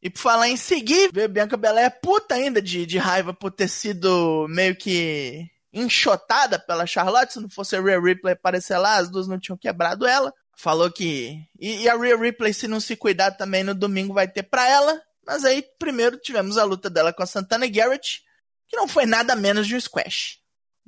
E 0.02 0.08
por 0.08 0.18
falar 0.18 0.48
em 0.48 0.56
seguir, 0.56 1.10
ver 1.12 1.28
Bianca 1.28 1.56
Belair 1.56 2.00
puta 2.00 2.34
ainda 2.34 2.62
de, 2.62 2.86
de 2.86 2.96
raiva 2.96 3.34
por 3.34 3.50
ter 3.50 3.68
sido 3.68 4.46
meio 4.48 4.74
que 4.74 5.46
enxotada 5.72 6.58
pela 6.58 6.86
Charlotte. 6.86 7.34
Se 7.34 7.40
não 7.40 7.50
fosse 7.50 7.76
a 7.76 7.82
Rhea 7.82 8.00
Ripley 8.00 8.32
aparecer 8.32 8.78
lá, 8.78 8.96
as 8.96 9.10
duas 9.10 9.28
não 9.28 9.38
tinham 9.38 9.58
quebrado 9.58 10.06
ela. 10.06 10.32
Falou 10.56 10.90
que. 10.90 11.38
E, 11.58 11.82
e 11.82 11.88
a 11.88 11.96
Rhea 11.96 12.16
Ripley, 12.16 12.54
se 12.54 12.66
não 12.66 12.80
se 12.80 12.96
cuidar 12.96 13.32
também 13.32 13.62
no 13.62 13.74
domingo, 13.74 14.14
vai 14.14 14.26
ter 14.26 14.42
pra 14.42 14.66
ela. 14.66 15.00
Mas 15.26 15.44
aí, 15.44 15.62
primeiro, 15.78 16.16
tivemos 16.16 16.56
a 16.56 16.64
luta 16.64 16.88
dela 16.88 17.12
com 17.12 17.22
a 17.22 17.26
Santana 17.26 17.66
Garrett, 17.66 18.22
que 18.68 18.76
não 18.76 18.88
foi 18.88 19.04
nada 19.04 19.36
menos 19.36 19.66
de 19.66 19.76
um 19.76 19.80
squash. 19.80 20.38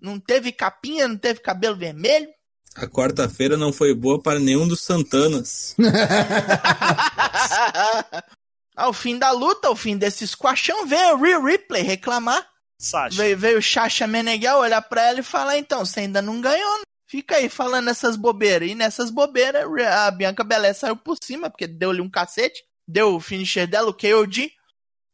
Não 0.01 0.19
teve 0.19 0.53
capinha, 0.53 1.07
não 1.07 1.19
teve 1.19 1.41
cabelo 1.41 1.77
vermelho. 1.77 2.29
A 2.75 2.87
quarta-feira 2.87 3.59
não 3.59 3.73
foi 3.73 3.95
boa 3.95 4.21
para 4.21 4.41
nenhum 4.41 4.67
dos 4.67 4.81
Santanas. 4.81 5.77
ao 8.77 8.93
fim 8.93 9.19
da 9.19 9.31
luta, 9.31 9.69
ao 9.69 9.77
fim 9.77 9.97
desse 9.97 10.27
squashão, 10.27 10.87
veio 10.87 11.15
o 11.15 11.23
Real 11.23 11.43
Ripley 11.43 11.83
reclamar. 11.83 12.47
Sasha. 12.79 13.17
Veio, 13.17 13.39
veio 13.39 13.59
o 13.59 13.63
Chacha 13.63 14.07
Meneghel 14.07 14.59
olhar 14.59 14.83
pra 14.83 15.03
ela 15.03 15.21
e 15.21 15.25
falar: 15.25 15.59
então, 15.59 15.85
você 15.85 16.01
ainda 16.01 16.21
não 16.21 16.41
ganhou, 16.41 16.79
né? 16.79 16.85
Fica 17.07 17.37
aí 17.37 17.49
falando 17.49 17.91
essas 17.91 18.17
bobeiras. 18.17 18.71
E 18.71 18.75
nessas 18.75 19.11
bobeiras, 19.11 19.67
a 19.87 20.11
Bianca 20.11 20.43
Belé 20.43 20.73
saiu 20.73 20.97
por 20.97 21.17
cima, 21.23 21.51
porque 21.51 21.67
deu-lhe 21.67 22.01
um 22.01 22.11
cacete. 22.11 22.65
Deu 22.89 23.15
o 23.15 23.21
finisher 23.21 23.67
dela, 23.67 23.91
o 23.91 23.95
KOD. 23.95 24.51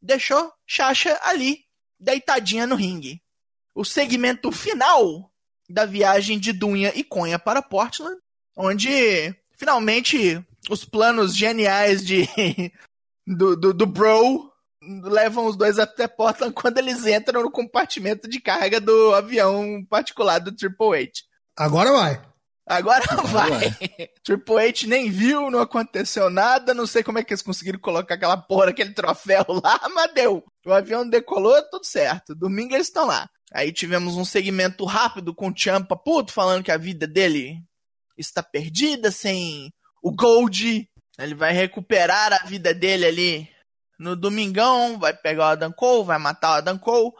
Deixou 0.01 0.51
Chacha 0.65 1.19
ali, 1.23 1.65
deitadinha 1.99 2.65
no 2.65 2.75
ringue. 2.75 3.21
O 3.75 3.83
segmento 3.83 4.51
final 4.51 5.29
da 5.69 5.85
viagem 5.85 6.39
de 6.39 6.53
Dunha 6.53 6.91
e 6.95 7.03
Conha 7.03 7.37
para 7.37 7.61
Portland, 7.61 8.17
onde 8.55 9.35
finalmente 9.57 10.43
os 10.69 10.85
planos 10.85 11.35
geniais 11.35 12.03
de 12.03 12.27
do, 13.29 13.55
do, 13.55 13.73
do 13.73 13.85
Bro 13.85 14.49
levam 15.03 15.45
os 15.45 15.55
dois 15.55 15.77
até 15.77 16.07
Portland 16.07 16.53
quando 16.53 16.77
eles 16.77 17.05
entram 17.05 17.43
no 17.43 17.51
compartimento 17.51 18.29
de 18.29 18.39
carga 18.39 18.79
do 18.79 19.13
avião 19.13 19.85
particular 19.89 20.39
do 20.39 20.55
Triple 20.55 20.95
H. 20.95 21.11
Agora 21.57 21.91
vai. 21.91 22.21
Agora 22.65 23.03
vai. 23.25 23.49
vai. 23.49 23.77
Triple 24.23 24.59
H 24.59 24.87
nem 24.87 25.09
viu, 25.09 25.51
não 25.51 25.59
aconteceu 25.59 26.29
nada. 26.29 26.73
Não 26.73 26.87
sei 26.87 27.03
como 27.03 27.19
é 27.19 27.23
que 27.23 27.33
eles 27.33 27.41
conseguiram 27.41 27.79
colocar 27.79 28.15
aquela 28.15 28.37
porra, 28.37 28.69
aquele 28.69 28.93
troféu 28.93 29.45
lá, 29.63 29.79
mas 29.93 30.13
deu. 30.13 30.43
O 30.65 30.71
avião 30.71 31.07
decolou, 31.07 31.61
tudo 31.69 31.85
certo. 31.85 32.33
Domingo 32.33 32.73
eles 32.73 32.87
estão 32.87 33.05
lá. 33.05 33.29
Aí 33.51 33.73
tivemos 33.73 34.15
um 34.15 34.25
segmento 34.25 34.85
rápido 34.85 35.33
com 35.33 35.49
o 35.49 35.53
Champa 35.55 35.95
puto 35.95 36.31
falando 36.31 36.63
que 36.63 36.71
a 36.71 36.77
vida 36.77 37.07
dele 37.07 37.57
está 38.17 38.43
perdida 38.43 39.11
sem 39.11 39.71
o 40.01 40.11
Gold. 40.15 40.88
Ele 41.19 41.35
vai 41.35 41.51
recuperar 41.51 42.33
a 42.33 42.45
vida 42.45 42.73
dele 42.73 43.05
ali 43.05 43.49
no 43.99 44.15
domingão, 44.15 44.97
vai 44.97 45.13
pegar 45.13 45.43
o 45.43 45.51
Adam 45.51 45.71
Cole, 45.71 46.05
vai 46.05 46.17
matar 46.17 46.51
o 46.51 46.53
Adam 46.55 46.79
Cole. 46.79 47.11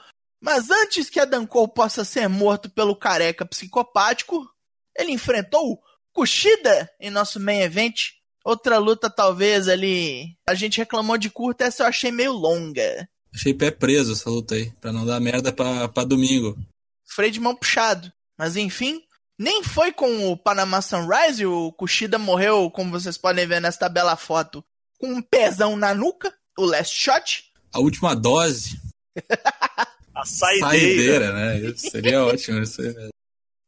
Mas 0.41 0.69
antes 0.69 1.09
que 1.09 1.19
Adam 1.19 1.45
Cole 1.45 1.73
possa 1.73 2.05
ser 2.05 2.27
morto 2.29 2.69
pelo 2.69 2.95
careca 2.95 3.45
psicopático, 3.45 4.49
ele 4.97 5.11
enfrentou 5.11 5.73
o 5.73 5.79
Kushida 6.13 6.89
em 6.99 7.09
nosso 7.09 7.39
main 7.39 7.59
event. 7.59 8.11
Outra 8.43 8.77
luta, 8.77 9.09
talvez, 9.09 9.67
ali. 9.67 10.37
A 10.47 10.53
gente 10.53 10.77
reclamou 10.77 11.17
de 11.17 11.29
curta, 11.29 11.65
essa 11.65 11.83
eu 11.83 11.87
achei 11.87 12.09
meio 12.11 12.31
longa. 12.31 13.07
Achei 13.33 13.53
pé 13.53 13.69
preso 13.69 14.13
essa 14.13 14.29
luta 14.29 14.55
aí, 14.55 14.71
pra 14.79 14.93
não 14.93 15.05
dar 15.05 15.19
merda 15.19 15.51
pra, 15.51 15.89
pra 15.89 16.05
domingo. 16.05 16.57
Freio 17.05 17.31
de 17.31 17.39
mão 17.39 17.55
puxado. 17.55 18.11
Mas 18.37 18.55
enfim, 18.55 19.03
nem 19.39 19.63
foi 19.63 19.93
com 19.93 20.29
o 20.29 20.37
Panama 20.37 20.81
Sunrise, 20.81 21.45
o 21.45 21.71
Kushida 21.71 22.19
morreu, 22.19 22.69
como 22.69 22.91
vocês 22.91 23.17
podem 23.17 23.47
ver 23.47 23.61
nesta 23.61 23.87
bela 23.87 24.17
foto, 24.17 24.61
com 24.99 25.13
um 25.13 25.21
pezão 25.21 25.77
na 25.77 25.95
nuca, 25.95 26.33
o 26.57 26.65
last 26.65 26.93
shot. 26.93 27.45
A 27.71 27.79
última 27.79 28.13
dose. 28.13 28.77
A 30.13 30.25
saideira. 30.25 30.69
Saideira, 30.69 31.33
né? 31.33 31.59
Isso 31.61 31.89
seria 31.89 32.21
ótimo 32.25 32.59
isso 32.61 32.81
aí 32.81 32.93
mesmo. 32.93 33.09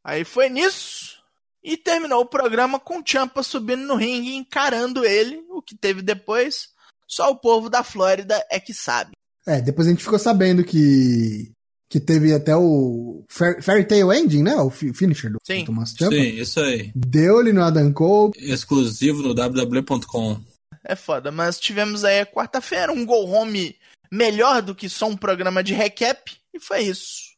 Aí 0.04 0.26
foi 0.26 0.50
nisso. 0.50 1.22
E 1.64 1.78
terminou 1.78 2.22
o 2.22 2.26
programa 2.26 2.78
com 2.78 3.00
o 3.00 3.04
Champa 3.06 3.42
subindo 3.42 3.86
no 3.86 3.96
ringue 3.96 4.32
e 4.32 4.36
encarando 4.36 5.06
ele. 5.06 5.46
O 5.50 5.62
que 5.62 5.78
teve 5.78 6.02
depois, 6.02 6.70
só 7.08 7.32
o 7.32 7.38
povo 7.38 7.70
da 7.70 7.84
Flórida 7.84 8.46
é 8.52 8.60
que 8.60 8.74
sabe. 8.74 9.12
É, 9.48 9.62
depois 9.62 9.88
a 9.88 9.92
gente 9.92 10.04
ficou 10.04 10.20
sabendo 10.20 10.66
que 10.66 11.54
que 11.92 12.00
teve 12.00 12.34
até 12.34 12.56
o 12.56 13.24
Fair- 13.28 13.62
Fairy 13.62 13.84
Tail 13.86 14.12
Ending, 14.14 14.44
né? 14.44 14.56
O 14.56 14.70
fi- 14.70 14.94
finisher 14.94 15.30
do 15.30 15.38
Sim. 15.46 15.66
Thomas 15.66 15.92
Ciampa. 15.92 16.16
Sim, 16.16 16.22
isso 16.40 16.60
aí. 16.62 16.90
Deu-lhe 16.96 17.52
no 17.52 17.62
Adam 17.62 17.92
Cole. 17.92 18.32
Exclusivo 18.38 19.22
no 19.22 19.34
www.com. 19.34 20.42
É 20.86 20.96
foda, 20.96 21.32
mas 21.32 21.60
tivemos 21.60 22.04
aí 22.06 22.22
a 22.22 22.26
quarta-feira 22.26 22.92
um 22.94 23.06
go 23.06 23.26
home 23.26 23.76
melhor 24.12 24.62
do 24.62 24.74
que 24.74 24.88
só 24.88 25.08
um 25.08 25.18
programa 25.18 25.62
de 25.62 25.74
recap. 25.74 26.32
E 26.54 26.60
foi 26.60 26.80
isso. 26.84 27.30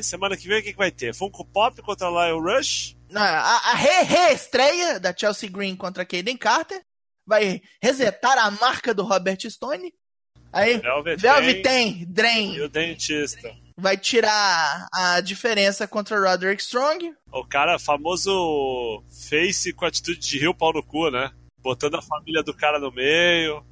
Semana 0.00 0.36
que 0.36 0.46
vem 0.46 0.60
o 0.60 0.62
que, 0.62 0.72
que 0.72 0.78
vai 0.78 0.90
ter? 0.92 1.12
Funko 1.14 1.44
Pop 1.44 1.80
contra 1.82 2.08
Lyle 2.08 2.38
Rush? 2.40 2.94
A, 3.14 3.20
a, 3.24 3.70
a 3.72 3.74
re- 3.74 4.02
reestreia 4.04 5.00
da 5.00 5.12
Chelsea 5.16 5.48
Green 5.50 5.74
contra 5.74 6.04
Kaden 6.04 6.36
Carter 6.36 6.80
vai 7.26 7.60
resetar 7.82 8.38
a 8.38 8.50
marca 8.50 8.94
do 8.94 9.02
Robert 9.02 9.38
Stone. 9.50 9.92
Aí, 10.52 10.78
Velvet, 10.78 11.20
Velvet 11.20 11.62
tem 11.62 11.94
tem, 11.94 12.06
Drain 12.06 12.54
e 12.54 12.60
o 12.60 12.68
dentista. 12.68 13.50
Vai 13.78 13.96
tirar 13.96 14.86
a 14.92 15.20
diferença 15.20 15.86
contra 15.86 16.18
Roderick 16.18 16.60
Strong. 16.62 17.14
O 17.32 17.44
cara 17.44 17.78
famoso 17.78 19.02
face 19.28 19.72
com 19.72 19.84
atitude 19.84 20.18
de 20.18 20.38
rio 20.38 20.52
pau 20.52 20.72
no 20.72 20.82
cu, 20.82 21.10
né? 21.10 21.30
Botando 21.62 21.94
a 21.94 22.02
família 22.02 22.42
do 22.42 22.52
cara 22.52 22.78
no 22.78 22.90
meio, 22.90 23.62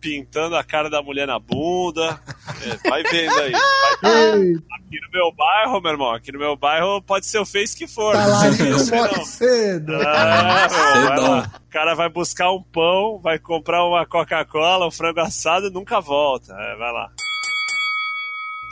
pintando 0.00 0.54
a 0.56 0.62
cara 0.62 0.90
da 0.90 1.02
mulher 1.02 1.26
na 1.26 1.38
bunda. 1.38 2.20
É, 2.62 2.88
vai 2.88 3.02
vendo 3.04 3.40
aí. 3.40 3.52
Vai 3.52 3.62
Aqui 4.84 5.00
no 5.00 5.10
meu 5.12 5.32
bairro, 5.32 5.80
meu 5.80 5.92
irmão, 5.92 6.12
aqui 6.12 6.30
no 6.30 6.38
meu 6.38 6.56
bairro 6.56 7.00
pode 7.00 7.24
ser 7.26 7.38
o 7.38 7.46
face 7.46 7.76
que 7.76 7.86
for. 7.86 8.12
tá 8.12 8.26
lá 8.26 8.44
não 8.44 8.78
sei 8.78 9.00
não. 9.00 9.24
cedo. 9.24 9.94
Ah, 9.94 10.42
meu, 10.42 10.68
vai 10.68 10.68
Cedão. 10.68 11.30
lá. 11.30 11.50
O 11.66 11.70
cara 11.70 11.94
vai 11.94 12.08
buscar 12.08 12.52
um 12.52 12.62
pão, 12.62 13.18
vai 13.18 13.38
comprar 13.38 13.84
uma 13.84 14.04
Coca-Cola, 14.04 14.86
um 14.86 14.90
frango 14.90 15.20
assado 15.20 15.68
e 15.68 15.70
nunca 15.70 16.00
volta. 16.00 16.52
É, 16.52 16.76
vai 16.76 16.92
lá. 16.92 17.10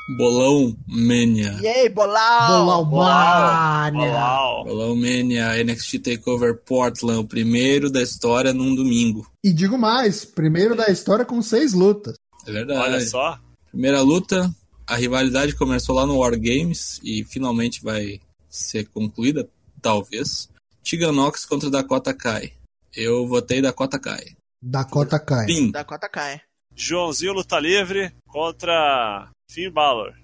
Bolão 0.09 0.77
Mania. 0.87 1.59
E 1.61 1.67
aí, 1.67 1.89
bolau! 1.89 2.65
Bolau 2.65 2.85
Mania. 2.85 4.65
Bolão 4.65 4.97
Mania 4.97 5.63
NXT 5.63 5.99
Takeover 6.01 6.57
Portland, 6.57 7.21
o 7.21 7.25
primeiro 7.25 7.91
da 7.91 8.03
história 8.03 8.53
num 8.53 8.75
domingo. 8.75 9.27
E 9.45 9.53
digo 9.53 9.79
mais, 9.79 10.25
primeiro 10.25 10.75
da 10.75 10.89
história 10.89 11.25
com 11.25 11.41
seis 11.41 11.73
lutas. 11.73 12.17
É 12.47 12.53
verdade. 12.53 12.81
Olha 12.81 13.01
só. 13.01 13.39
Primeira 13.71 14.03
luta, 14.03 14.53
a 14.87 14.97
rivalidade 14.97 15.55
começou 15.57 15.95
lá 15.95 16.07
no 16.07 16.19
War 16.19 16.39
Games 16.39 17.01
e 17.05 17.25
finalmente 17.25 17.83
vai 17.83 18.21
ser 18.51 18.89
concluída, 18.89 19.49
talvez. 19.81 20.49
Tegan 20.83 21.13
Nox 21.13 21.47
contra 21.47 21.71
Dakota 21.71 22.13
Kai. 22.13 22.53
Eu 22.95 23.27
votei 23.27 23.63
Dakota 23.63 23.99
Kai. 23.99 24.37
Dakota 24.61 25.19
Kai. 25.19 25.47
Pin. 25.47 25.71
Dakota 25.71 26.09
Kai. 26.09 26.41
Joãozinho 26.75 27.33
luta 27.33 27.59
livre 27.59 28.13
contra 28.27 29.29
Finn 29.53 29.71
Balor. 29.71 30.15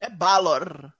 É 0.00 0.10
Balor. 0.10 0.90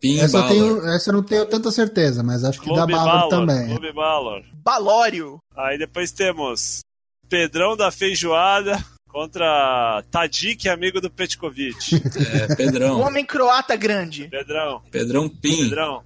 Pin 0.00 0.18
Essa 0.20 0.36
eu, 0.38 0.42
Balor. 0.42 0.52
tenho, 0.54 0.86
essa 0.90 1.10
eu 1.10 1.14
não 1.14 1.22
tenho 1.22 1.46
tanta 1.46 1.70
certeza, 1.70 2.22
mas 2.22 2.44
acho 2.44 2.60
que 2.60 2.68
dá 2.68 2.74
Clube 2.76 2.92
Balor 2.92 3.12
Balor, 3.12 3.28
também. 3.30 3.66
Clube 3.68 3.92
Balor. 3.92 4.44
Balório. 4.54 5.38
Aí 5.56 5.78
depois 5.78 6.12
temos 6.12 6.80
Pedrão 7.28 7.76
da 7.76 7.90
Feijoada 7.90 8.78
contra 9.08 10.04
Tadik, 10.10 10.68
amigo 10.68 11.00
do 11.00 11.10
Petkovic. 11.10 11.96
É, 12.48 12.52
O 12.52 12.56
Pedrão. 12.56 13.00
homem 13.00 13.24
croata 13.24 13.74
grande. 13.74 14.28
Pedrão, 14.28 14.82
Pedrão 14.90 15.28
Pin. 15.28 15.64
Pedrão. 15.70 16.04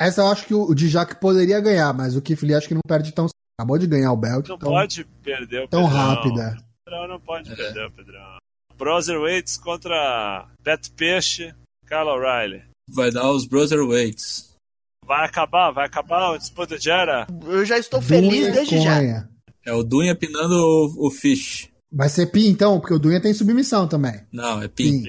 Essa 0.00 0.22
eu 0.22 0.28
acho 0.28 0.46
que 0.46 0.54
o 0.54 0.74
Dijak 0.74 1.20
poderia 1.20 1.60
ganhar, 1.60 1.92
mas 1.94 2.16
o 2.16 2.22
Lee 2.42 2.54
acho 2.54 2.68
que 2.68 2.74
não 2.74 2.82
perde 2.86 3.12
tão. 3.12 3.26
Acabou 3.60 3.76
de 3.78 3.88
ganhar 3.88 4.12
o 4.12 4.16
belt, 4.16 4.46
Não 4.48 4.54
então 4.56 4.70
pode 4.70 5.04
perder 5.22 5.64
o 5.64 5.68
tão 5.68 5.82
Pedrão. 5.84 5.98
rápida. 6.00 6.56
Pedrão 6.84 7.08
não 7.08 7.20
pode 7.20 7.54
perder 7.56 7.86
o 7.86 7.90
Pedrão. 7.90 8.37
Brotherweights 8.78 9.56
contra 9.58 10.48
Beto 10.62 10.92
Peixe, 10.92 11.52
Kyle 11.86 12.08
O'Reilly. 12.08 12.62
Vai 12.88 13.10
dar 13.10 13.30
os 13.30 13.44
Brotherweights. 13.44 14.54
Vai 15.04 15.26
acabar, 15.26 15.70
vai 15.72 15.86
acabar 15.86 16.30
o 16.30 16.38
disputa 16.38 16.78
de 16.78 16.90
era? 16.90 17.26
Eu 17.44 17.64
já 17.64 17.78
estou 17.78 18.00
feliz 18.00 18.30
Dunha 18.30 18.52
desde 18.52 18.80
já. 18.80 18.96
Conha. 18.96 19.28
É 19.66 19.72
o 19.72 19.82
Dunha 19.82 20.14
pinando 20.14 20.54
o, 20.54 21.08
o 21.08 21.10
Fish. 21.10 21.68
Vai 21.90 22.08
ser 22.08 22.26
Pin 22.26 22.48
então, 22.48 22.78
porque 22.78 22.94
o 22.94 22.98
Dunha 22.98 23.20
tem 23.20 23.34
submissão 23.34 23.88
também. 23.88 24.20
Não, 24.32 24.62
é 24.62 24.68
Pin. 24.68 25.02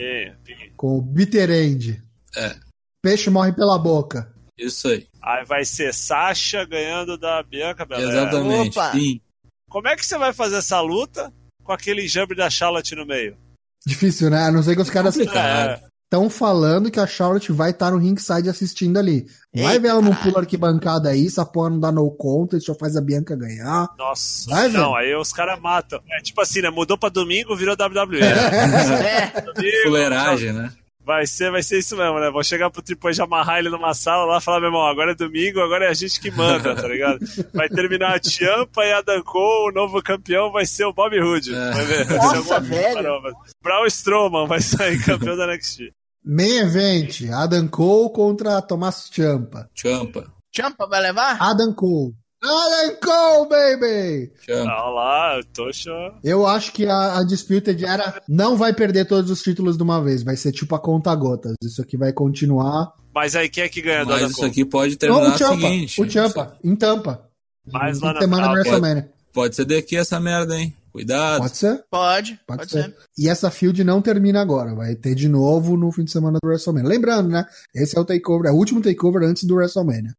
Pin. 0.44 0.56
Com 0.76 0.98
o 0.98 1.02
Bitter 1.02 1.50
End. 1.52 2.02
É, 2.36 2.56
Peixe 3.02 3.30
morre 3.30 3.52
pela 3.54 3.78
boca. 3.78 4.34
isso 4.58 4.88
aí. 4.88 5.08
Aí 5.22 5.46
vai 5.46 5.64
ser 5.66 5.94
Sasha 5.94 6.66
ganhando 6.66 7.18
da 7.18 7.44
Bianca 7.44 7.86
Belair. 7.86 8.10
Exatamente. 8.10 8.80
Opa. 8.80 8.92
Pin. 8.92 9.22
Como 9.70 9.88
é 9.88 9.96
que 9.96 10.06
você 10.06 10.18
vai 10.18 10.34
fazer 10.34 10.58
essa 10.58 10.82
luta 10.82 11.32
com 11.64 11.72
aquele 11.72 12.06
enjambre 12.06 12.36
da 12.36 12.50
Charlotte 12.50 12.96
no 12.96 13.06
meio? 13.06 13.38
Difícil, 13.86 14.30
né? 14.30 14.46
A 14.46 14.52
não 14.52 14.62
ser 14.62 14.76
que 14.76 14.82
os 14.82 14.90
caras 14.90 15.16
estão 15.16 16.30
falando 16.30 16.90
que 16.90 17.00
a 17.00 17.06
Charlotte 17.06 17.52
vai 17.52 17.70
estar 17.70 17.92
no 17.92 17.98
ringside 17.98 18.50
assistindo 18.50 18.98
ali. 18.98 19.28
Vai 19.54 19.74
Eita, 19.74 19.80
ver 19.80 19.88
ela 19.90 20.02
não 20.02 20.16
pula 20.16 20.40
arquibancada 20.40 21.10
aí, 21.10 21.28
essa 21.28 21.46
porra 21.46 21.70
não 21.70 21.80
dá 21.80 21.92
no 21.92 22.10
conta, 22.12 22.60
só 22.60 22.74
faz 22.74 22.98
a 22.98 23.02
Bianca 23.02 23.36
ganhar. 23.36 23.88
Nossa, 23.98 24.50
Vai, 24.50 24.70
não, 24.70 24.96
aí 24.96 25.16
os 25.16 25.32
caras 25.32 25.60
matam. 25.62 26.02
É 26.12 26.22
tipo 26.22 26.42
assim, 26.42 26.62
né? 26.62 26.70
Mudou 26.70 26.98
pra 26.98 27.10
domingo, 27.10 27.56
virou 27.56 27.76
WWE. 27.76 28.20
É. 28.22 29.42
Domingo, 29.42 29.84
Fuleiragem, 29.84 30.54
né? 30.54 30.72
Vai 31.10 31.26
ser, 31.26 31.50
vai 31.50 31.64
ser 31.64 31.80
isso 31.80 31.98
mesmo, 31.98 32.20
né? 32.20 32.30
Vou 32.30 32.44
chegar 32.44 32.70
pro 32.70 32.84
Triple 32.84 33.10
H 33.10 33.24
amarrar 33.24 33.58
ele 33.58 33.70
numa 33.70 33.96
sala 33.96 34.26
lá 34.26 34.38
e 34.38 34.42
falar, 34.42 34.60
meu 34.60 34.68
irmão, 34.68 34.86
agora 34.86 35.14
é 35.14 35.16
domingo, 35.16 35.60
agora 35.60 35.86
é 35.86 35.88
a 35.90 35.94
gente 35.96 36.20
que 36.20 36.30
manda, 36.30 36.76
tá 36.76 36.88
ligado? 36.88 37.18
Vai 37.52 37.68
terminar 37.68 38.14
a 38.16 38.20
Tiampa 38.20 38.84
e 38.86 38.94
a 38.94 39.02
Dan 39.02 39.24
Cole, 39.24 39.72
o 39.72 39.74
novo 39.74 40.04
campeão 40.04 40.52
vai 40.52 40.68
ser 40.68 40.86
o 40.86 40.94
Bob 40.94 41.20
Hood. 41.20 41.52
É. 41.52 41.72
Vai 41.72 41.86
ver. 41.86 42.06
Vai 42.06 42.20
ser 42.20 42.26
Nossa, 42.36 42.38
alguma- 42.38 42.60
velho. 42.60 42.94
Caramba. 42.94 43.32
Braun 43.64 43.86
Strowman 43.88 44.46
vai 44.48 44.62
sair 44.62 45.02
campeão 45.04 45.36
da 45.36 45.48
NXT. 45.48 45.92
Main 46.24 46.58
event, 46.60 47.22
Adam 47.34 47.68
Cole 47.68 48.14
contra 48.14 48.62
Tomás 48.62 49.10
Ciampa. 49.12 49.68
Champa. 49.74 50.32
Champa 50.56 50.86
vai 50.88 51.02
levar? 51.02 51.38
Adam 51.42 51.74
Cole. 51.74 52.14
Adam 52.42 52.96
Cole, 53.04 53.50
baby! 53.50 54.32
Champa. 54.46 54.72
Olha 54.72 54.90
lá, 54.94 55.38
eu 55.38 55.44
tô 55.54 55.66
achando. 55.68 56.16
Eu 56.24 56.48
acho 56.48 56.72
que 56.72 56.86
a, 56.86 57.18
a 57.20 57.24
Disputed 57.24 57.84
era. 57.84 58.22
Não 58.30 58.56
vai 58.56 58.74
perder 58.74 59.06
todos 59.06 59.30
os 59.30 59.42
títulos 59.42 59.76
de 59.76 59.84
uma 59.84 60.02
vez. 60.02 60.24
Vai 60.24 60.38
ser 60.38 60.52
tipo 60.52 60.74
a 60.74 60.80
conta 60.80 61.14
gotas. 61.16 61.54
Isso 61.62 61.82
aqui 61.82 61.98
vai 61.98 62.14
continuar. 62.14 62.94
Mas 63.14 63.36
aí 63.36 63.50
quem 63.50 63.64
é 63.64 63.70
que 63.70 63.82
ganha 63.82 64.04
do 64.06 64.12
Mas 64.12 64.18
Adam 64.18 64.28
isso 64.30 64.38
Cole? 64.38 64.52
aqui 64.52 64.66
pode 64.66 64.92
Não, 64.92 64.98
terminar 64.98 65.32
o 65.32 65.34
o 65.34 65.38
Champa. 65.38 65.56
seguinte. 65.56 66.02
O 66.02 66.10
Champa, 66.10 66.58
em 66.64 66.76
Tampa. 66.76 67.30
Mais 67.72 68.00
lá 68.00 68.14
na 68.14 68.22
semana 68.22 68.48
ah, 68.48 68.52
WrestleMania. 68.54 69.12
Pode 69.34 69.56
ser 69.56 69.66
daqui 69.66 69.98
essa 69.98 70.20
merda, 70.20 70.56
hein? 70.58 70.74
Cuidado. 70.92 71.42
Pode 71.42 71.58
ser? 71.58 71.84
Pode, 71.92 72.40
Pode, 72.48 72.60
pode, 72.60 72.72
ser. 72.72 72.84
ser. 72.84 72.96
E 73.18 73.30
essa 73.30 73.52
field 73.52 73.84
não 73.84 74.02
termina 74.02 74.42
agora. 74.42 74.74
Vai 74.74 74.96
ter 74.96 75.14
de 75.14 75.28
novo 75.30 75.76
no 75.78 75.92
fim 75.92 76.04
de 76.04 76.12
semana 76.12 76.40
do 76.42 76.48
WrestleMania. 76.48 76.90
Lembrando, 76.90 77.30
né? 77.30 77.46
Esse 77.76 77.98
é 77.98 78.02
o 78.02 78.06
takeover, 78.06 78.50
é 78.50 78.54
o 78.54 78.58
último 78.58 78.82
takeover 78.82 79.24
antes 79.24 79.44
do 79.44 79.56
WrestleMania. 79.56 80.14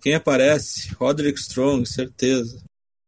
Quem 0.00 0.14
aparece? 0.14 0.94
Roderick 0.94 1.38
Strong, 1.38 1.86
certeza. 1.86 2.62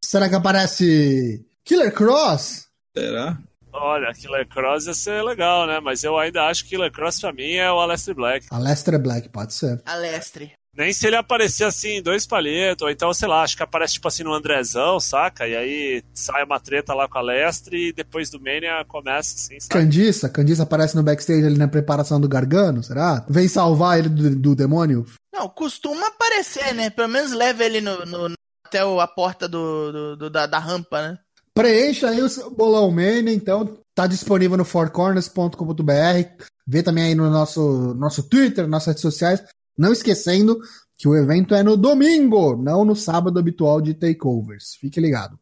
Será 0.04 0.28
que 0.28 0.34
aparece 0.34 1.44
Killer 1.64 1.92
Cross? 1.92 2.68
Será? 2.96 3.38
Olha, 3.72 4.12
Killer 4.12 4.46
Cross 4.48 4.86
ia 4.86 4.94
ser 4.94 5.22
legal, 5.22 5.66
né? 5.66 5.78
Mas 5.80 6.02
eu 6.02 6.18
ainda 6.18 6.46
acho 6.46 6.64
que 6.64 6.70
Killer 6.70 6.90
Cross 6.90 7.20
pra 7.20 7.32
mim 7.32 7.52
é 7.52 7.70
o 7.70 7.78
Aleister 7.78 8.14
Black. 8.14 8.46
A 8.50 8.58
Lester 8.58 8.98
Black, 8.98 9.28
pode 9.28 9.54
ser. 9.54 9.80
Alestre. 9.86 10.52
Nem 10.76 10.92
se 10.92 11.04
ele 11.06 11.16
aparecer 11.16 11.64
assim, 11.64 11.96
em 11.96 12.02
dois 12.02 12.26
palhetos, 12.26 12.82
ou 12.84 12.90
então, 12.90 13.12
sei 13.12 13.26
lá, 13.26 13.42
acho 13.42 13.56
que 13.56 13.62
aparece 13.62 13.94
tipo 13.94 14.06
assim 14.06 14.22
no 14.22 14.32
Andrezão, 14.32 15.00
saca? 15.00 15.46
E 15.48 15.56
aí 15.56 16.02
sai 16.14 16.44
uma 16.44 16.60
treta 16.60 16.94
lá 16.94 17.08
com 17.08 17.18
a 17.18 17.22
Lestre 17.22 17.88
e 17.88 17.92
depois 17.92 18.30
do 18.30 18.38
Mania 18.40 18.84
começa 18.86 19.34
assim, 19.34 19.58
sabe? 19.58 19.72
Candiça, 19.74 20.28
Candiça 20.28 20.62
aparece 20.62 20.94
no 20.94 21.02
backstage 21.02 21.44
ali 21.44 21.58
na 21.58 21.66
preparação 21.66 22.20
do 22.20 22.28
Gargano, 22.28 22.84
será? 22.84 23.26
Vem 23.28 23.48
salvar 23.48 23.98
ele 23.98 24.08
do, 24.08 24.36
do 24.36 24.54
demônio? 24.54 25.04
Não, 25.34 25.48
costuma 25.48 26.06
aparecer, 26.06 26.72
né? 26.72 26.88
Pelo 26.88 27.08
menos 27.08 27.32
leva 27.32 27.64
ele 27.64 27.80
no, 27.80 28.06
no- 28.06 28.34
até 28.64 28.78
a 28.78 29.06
porta 29.08 29.48
do, 29.48 29.90
do- 29.90 30.16
do- 30.16 30.30
da, 30.30 30.46
da 30.46 30.58
rampa, 30.60 31.02
né? 31.02 31.18
Preencha 31.52 32.08
aí 32.10 32.22
o 32.22 32.50
bolão 32.50 32.88
mania, 32.92 33.34
então 33.34 33.76
tá 33.92 34.06
disponível 34.06 34.56
no 34.56 34.64
fourcorners.com.br. 34.64 36.44
Vê 36.66 36.82
também 36.82 37.04
aí 37.04 37.14
no 37.14 37.28
nosso, 37.28 37.92
nosso 37.94 38.22
Twitter, 38.28 38.68
nossas 38.68 38.86
redes 38.88 39.02
sociais. 39.02 39.42
Não 39.80 39.94
esquecendo 39.94 40.60
que 40.98 41.08
o 41.08 41.16
evento 41.16 41.54
é 41.54 41.62
no 41.62 41.74
domingo, 41.74 42.54
não 42.54 42.84
no 42.84 42.94
sábado 42.94 43.38
habitual 43.38 43.80
de 43.80 43.94
takeovers. 43.94 44.74
Fique 44.78 45.00
ligado. 45.00 45.40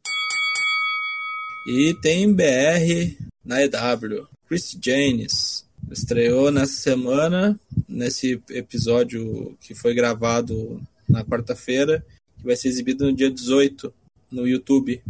E 1.66 1.92
tem 2.01 2.33
BR 2.33 3.16
na 3.44 3.61
EW. 3.64 4.29
Chris 4.46 4.79
Janes 4.81 5.66
estreou 5.90 6.53
nessa 6.53 6.74
semana, 6.74 7.59
nesse 7.88 8.40
episódio 8.51 9.59
que 9.61 9.74
foi 9.74 9.92
gravado 9.92 10.81
na 11.09 11.24
quarta-feira, 11.24 12.07
que 12.38 12.44
vai 12.44 12.55
ser 12.55 12.68
exibido 12.68 13.07
no 13.07 13.12
dia 13.12 13.33
18 13.33 13.92
no 14.31 14.46
YouTube, 14.46 15.03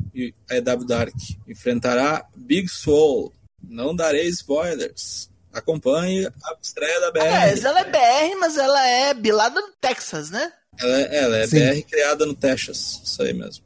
a 0.49 0.57
EW 0.57 0.87
Dark. 0.87 1.15
Enfrentará 1.47 2.27
Big 2.35 2.67
Soul. 2.71 3.31
Não 3.63 3.95
darei 3.95 4.27
spoilers. 4.29 5.29
Acompanhe 5.53 6.27
a 6.27 6.57
estreia 6.63 7.01
da 7.01 7.11
BR. 7.11 7.21
Aliás, 7.21 7.65
ela 7.65 7.81
é 7.81 7.85
BR, 7.85 8.37
mas 8.39 8.57
ela 8.57 8.87
é 8.87 9.15
bilada 9.15 9.61
no 9.61 9.73
Texas, 9.81 10.31
né? 10.31 10.53
Ela, 10.79 11.01
é- 11.01 11.17
ela 11.25 11.37
é 11.39 11.47
Sim. 11.47 11.59
BR 11.59 11.83
criada 11.89 12.27
no 12.27 12.35
Texas. 12.35 13.01
Isso 13.05 13.23
aí 13.23 13.33
mesmo. 13.33 13.65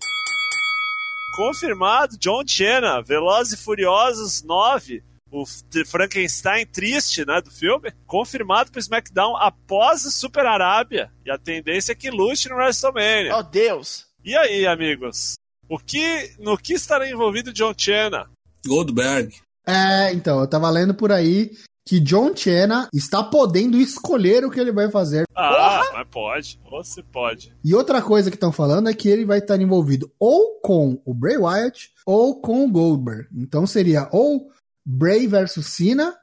Confirmado, 1.37 2.17
John 2.19 2.43
Cena, 2.47 3.01
Velozes 3.03 3.55
e 3.55 3.63
Furiosos 3.63 4.43
9, 4.43 5.03
o 5.31 5.45
Frankenstein 5.87 6.67
triste, 6.67 7.25
né, 7.25 7.41
do 7.41 7.51
filme, 7.51 7.91
confirmado 8.07 8.71
pro 8.71 8.79
SmackDown 8.81 9.37
após 9.39 10.05
o 10.05 10.11
Super 10.11 10.45
Arábia. 10.45 11.11
E 11.25 11.31
a 11.31 11.39
tendência 11.39 11.93
é 11.93 11.95
que 11.95 12.11
lute 12.11 12.49
no 12.51 12.57
WrestleMania. 12.57 13.35
Oh, 13.37 13.43
Deus. 13.43 14.05
E 14.23 14.37
aí, 14.37 14.67
amigos? 14.67 15.35
O 15.71 15.79
que, 15.79 16.35
no 16.39 16.59
que 16.59 16.75
estará 16.75 17.09
envolvido 17.09 17.53
John 17.53 17.73
Cena? 17.77 18.29
Goldberg. 18.67 19.35
É, 19.67 20.13
então, 20.13 20.39
eu 20.41 20.47
tava 20.47 20.69
lendo 20.69 20.93
por 20.95 21.11
aí 21.11 21.51
que 21.87 22.01
John 22.01 22.37
Cena 22.37 22.89
está 22.93 23.23
podendo 23.23 23.77
escolher 23.77 24.45
o 24.45 24.51
que 24.51 24.61
ele 24.61 24.73
vai 24.73 24.91
fazer. 24.91 25.25
Ah, 25.35 25.83
mas 25.93 26.07
pode. 26.11 26.61
Você 26.71 27.03
pode. 27.03 27.53
E 27.65 27.75
outra 27.75 28.01
coisa 28.01 28.31
que 28.31 28.37
estão 28.37 28.53
falando 28.53 28.89
é 28.89 28.95
que 28.95 29.09
ele 29.09 29.25
vai 29.25 29.39
estar 29.39 29.61
envolvido 29.61 30.11
ou 30.19 30.61
com 30.61 31.01
o 31.05 31.13
Bray 31.13 31.37
Wyatt 31.37 31.91
ou 32.07 32.41
com 32.41 32.65
o 32.65 32.71
Goldberg. 32.71 33.27
Então 33.37 33.67
seria 33.67 34.09
ou 34.13 34.49
Bray 34.85 35.27
versus 35.27 35.67
Cena 35.67 36.15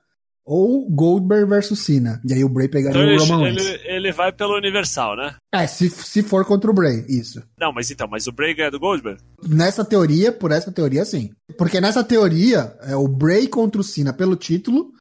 ou 0.45 0.89
Goldberg 0.89 1.48
versus 1.48 1.80
Cena. 1.80 2.19
E 2.28 2.34
aí 2.34 2.43
o 2.43 2.50
Bray 2.50 2.67
pegaria 2.67 3.13
Então 3.13 3.26
o 3.26 3.30
Roman 3.30 3.43
Reigns. 3.52 3.65
ele, 3.65 3.82
ele 3.86 4.12
vai 4.12 4.32
pelo 4.32 4.58
Universal, 4.58 5.15
né? 5.15 5.36
É, 5.54 5.67
se, 5.67 5.89
se 5.89 6.24
for 6.24 6.43
contra 6.43 6.72
o 6.72 6.74
Bray, 6.74 7.06
isso. 7.08 7.43
Não, 7.60 7.72
mas 7.72 7.91
então, 7.91 8.08
mas 8.10 8.26
o 8.26 8.32
Bray 8.32 8.56
ganha 8.56 8.72
do 8.72 8.80
Goldberg? 8.80 9.22
Nessa 9.48 9.86
teoria, 9.86 10.32
por 10.32 10.52
essa 10.52 10.72
teoria, 10.72 11.06
sim. 11.06 11.30
Porque 11.56 11.80
nessa 11.80 12.04
teoria, 12.04 12.76
é 12.82 12.95
o 12.95 13.08
Bray 13.08 13.48
contra 13.48 13.80
o 13.80 13.84
Cena 13.84 14.12
pelo 14.12 14.36
título 14.36 14.91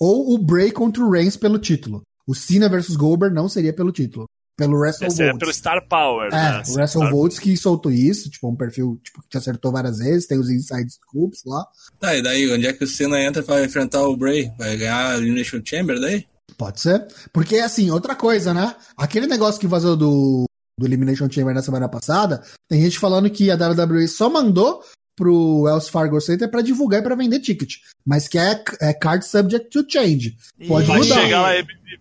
ou 0.00 0.34
o 0.34 0.38
Bray 0.38 0.70
contra 0.70 1.02
o 1.02 1.10
Reigns 1.10 1.36
pelo 1.36 1.58
título. 1.58 2.02
O 2.26 2.34
Cena 2.34 2.68
versus 2.68 2.96
Goldberg 2.96 3.34
não 3.34 3.48
seria 3.48 3.72
pelo 3.72 3.92
título. 3.92 4.26
Pelo 4.56 4.76
Wrestle 4.76 5.06
Esse 5.06 5.22
é 5.22 5.32
pelo 5.36 5.54
Star 5.54 5.86
Power, 5.88 6.32
né? 6.32 6.62
É, 6.66 6.70
o 6.70 6.74
Wrestle 6.74 7.06
Star- 7.06 7.42
que 7.42 7.56
soltou 7.56 7.92
isso, 7.92 8.28
tipo, 8.28 8.48
um 8.48 8.56
perfil 8.56 9.00
tipo, 9.04 9.22
que 9.22 9.28
te 9.28 9.38
acertou 9.38 9.70
várias 9.70 9.98
vezes, 9.98 10.26
tem 10.26 10.36
os 10.36 10.50
inside 10.50 10.90
scoops 10.90 11.42
lá. 11.46 11.64
Tá, 12.00 12.16
e 12.16 12.20
daí, 12.20 12.52
onde 12.52 12.66
é 12.66 12.72
que 12.72 12.82
o 12.82 12.86
Cena 12.86 13.22
entra 13.22 13.40
pra 13.40 13.64
enfrentar 13.64 14.02
o 14.02 14.16
Bray? 14.16 14.50
Vai 14.58 14.76
ganhar 14.76 15.12
a 15.12 15.16
Elimination 15.16 15.60
Chamber 15.64 16.00
daí? 16.00 16.26
Pode 16.56 16.80
ser. 16.80 17.06
Porque, 17.32 17.58
assim, 17.58 17.90
outra 17.92 18.16
coisa, 18.16 18.52
né? 18.52 18.74
Aquele 18.96 19.28
negócio 19.28 19.60
que 19.60 19.68
vazou 19.68 19.96
do, 19.96 20.44
do 20.76 20.86
Elimination 20.86 21.30
Chamber 21.30 21.54
na 21.54 21.62
semana 21.62 21.88
passada, 21.88 22.42
tem 22.68 22.82
gente 22.82 22.98
falando 22.98 23.30
que 23.30 23.52
a 23.52 23.54
WWE 23.54 24.08
só 24.08 24.28
mandou 24.28 24.82
pro 25.18 25.62
Wells 25.62 25.88
Fargo 25.90 26.20
Center 26.20 26.48
pra 26.50 26.62
divulgar 26.62 27.00
e 27.00 27.02
pra 27.02 27.14
vender 27.16 27.40
ticket. 27.40 27.74
Mas 28.06 28.26
que 28.28 28.38
é, 28.38 28.62
é 28.80 28.94
card 28.94 29.26
subject 29.26 29.68
to 29.70 29.84
change. 29.90 30.36
Pode 30.66 30.86
Vai 30.86 30.98
mudar. 30.98 31.14
chegar 31.20 31.42
lá 31.42 31.54
MVP, 31.58 32.00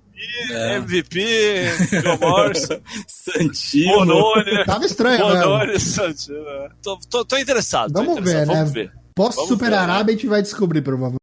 É. 0.52 0.76
MVP, 0.78 1.26
Bill 1.92 2.18
Morrison, 2.22 2.80
Santino. 3.08 3.92
Bononi, 4.06 4.66
Tava 4.66 4.86
estranho, 4.86 5.34
né? 5.34 5.42
Bononi, 5.42 5.80
Santino. 5.80 6.44
né? 6.44 6.70
Tô, 6.82 7.00
tô, 7.10 7.26
tô 7.26 7.38
interessado. 7.38 7.92
tô 7.92 8.00
Vamos 8.04 8.18
interessado, 8.20 8.46
ver, 8.48 8.54
né? 8.54 8.60
Vamos 8.60 8.74
ver. 8.74 8.92
Posso 9.16 9.36
Vamos 9.38 9.50
Super 9.50 9.66
ver, 9.66 9.72
né? 9.72 9.78
Arábia 9.78 10.14
a 10.14 10.16
gente 10.18 10.28
vai 10.28 10.42
descobrir, 10.44 10.82
provavelmente. 10.82 11.18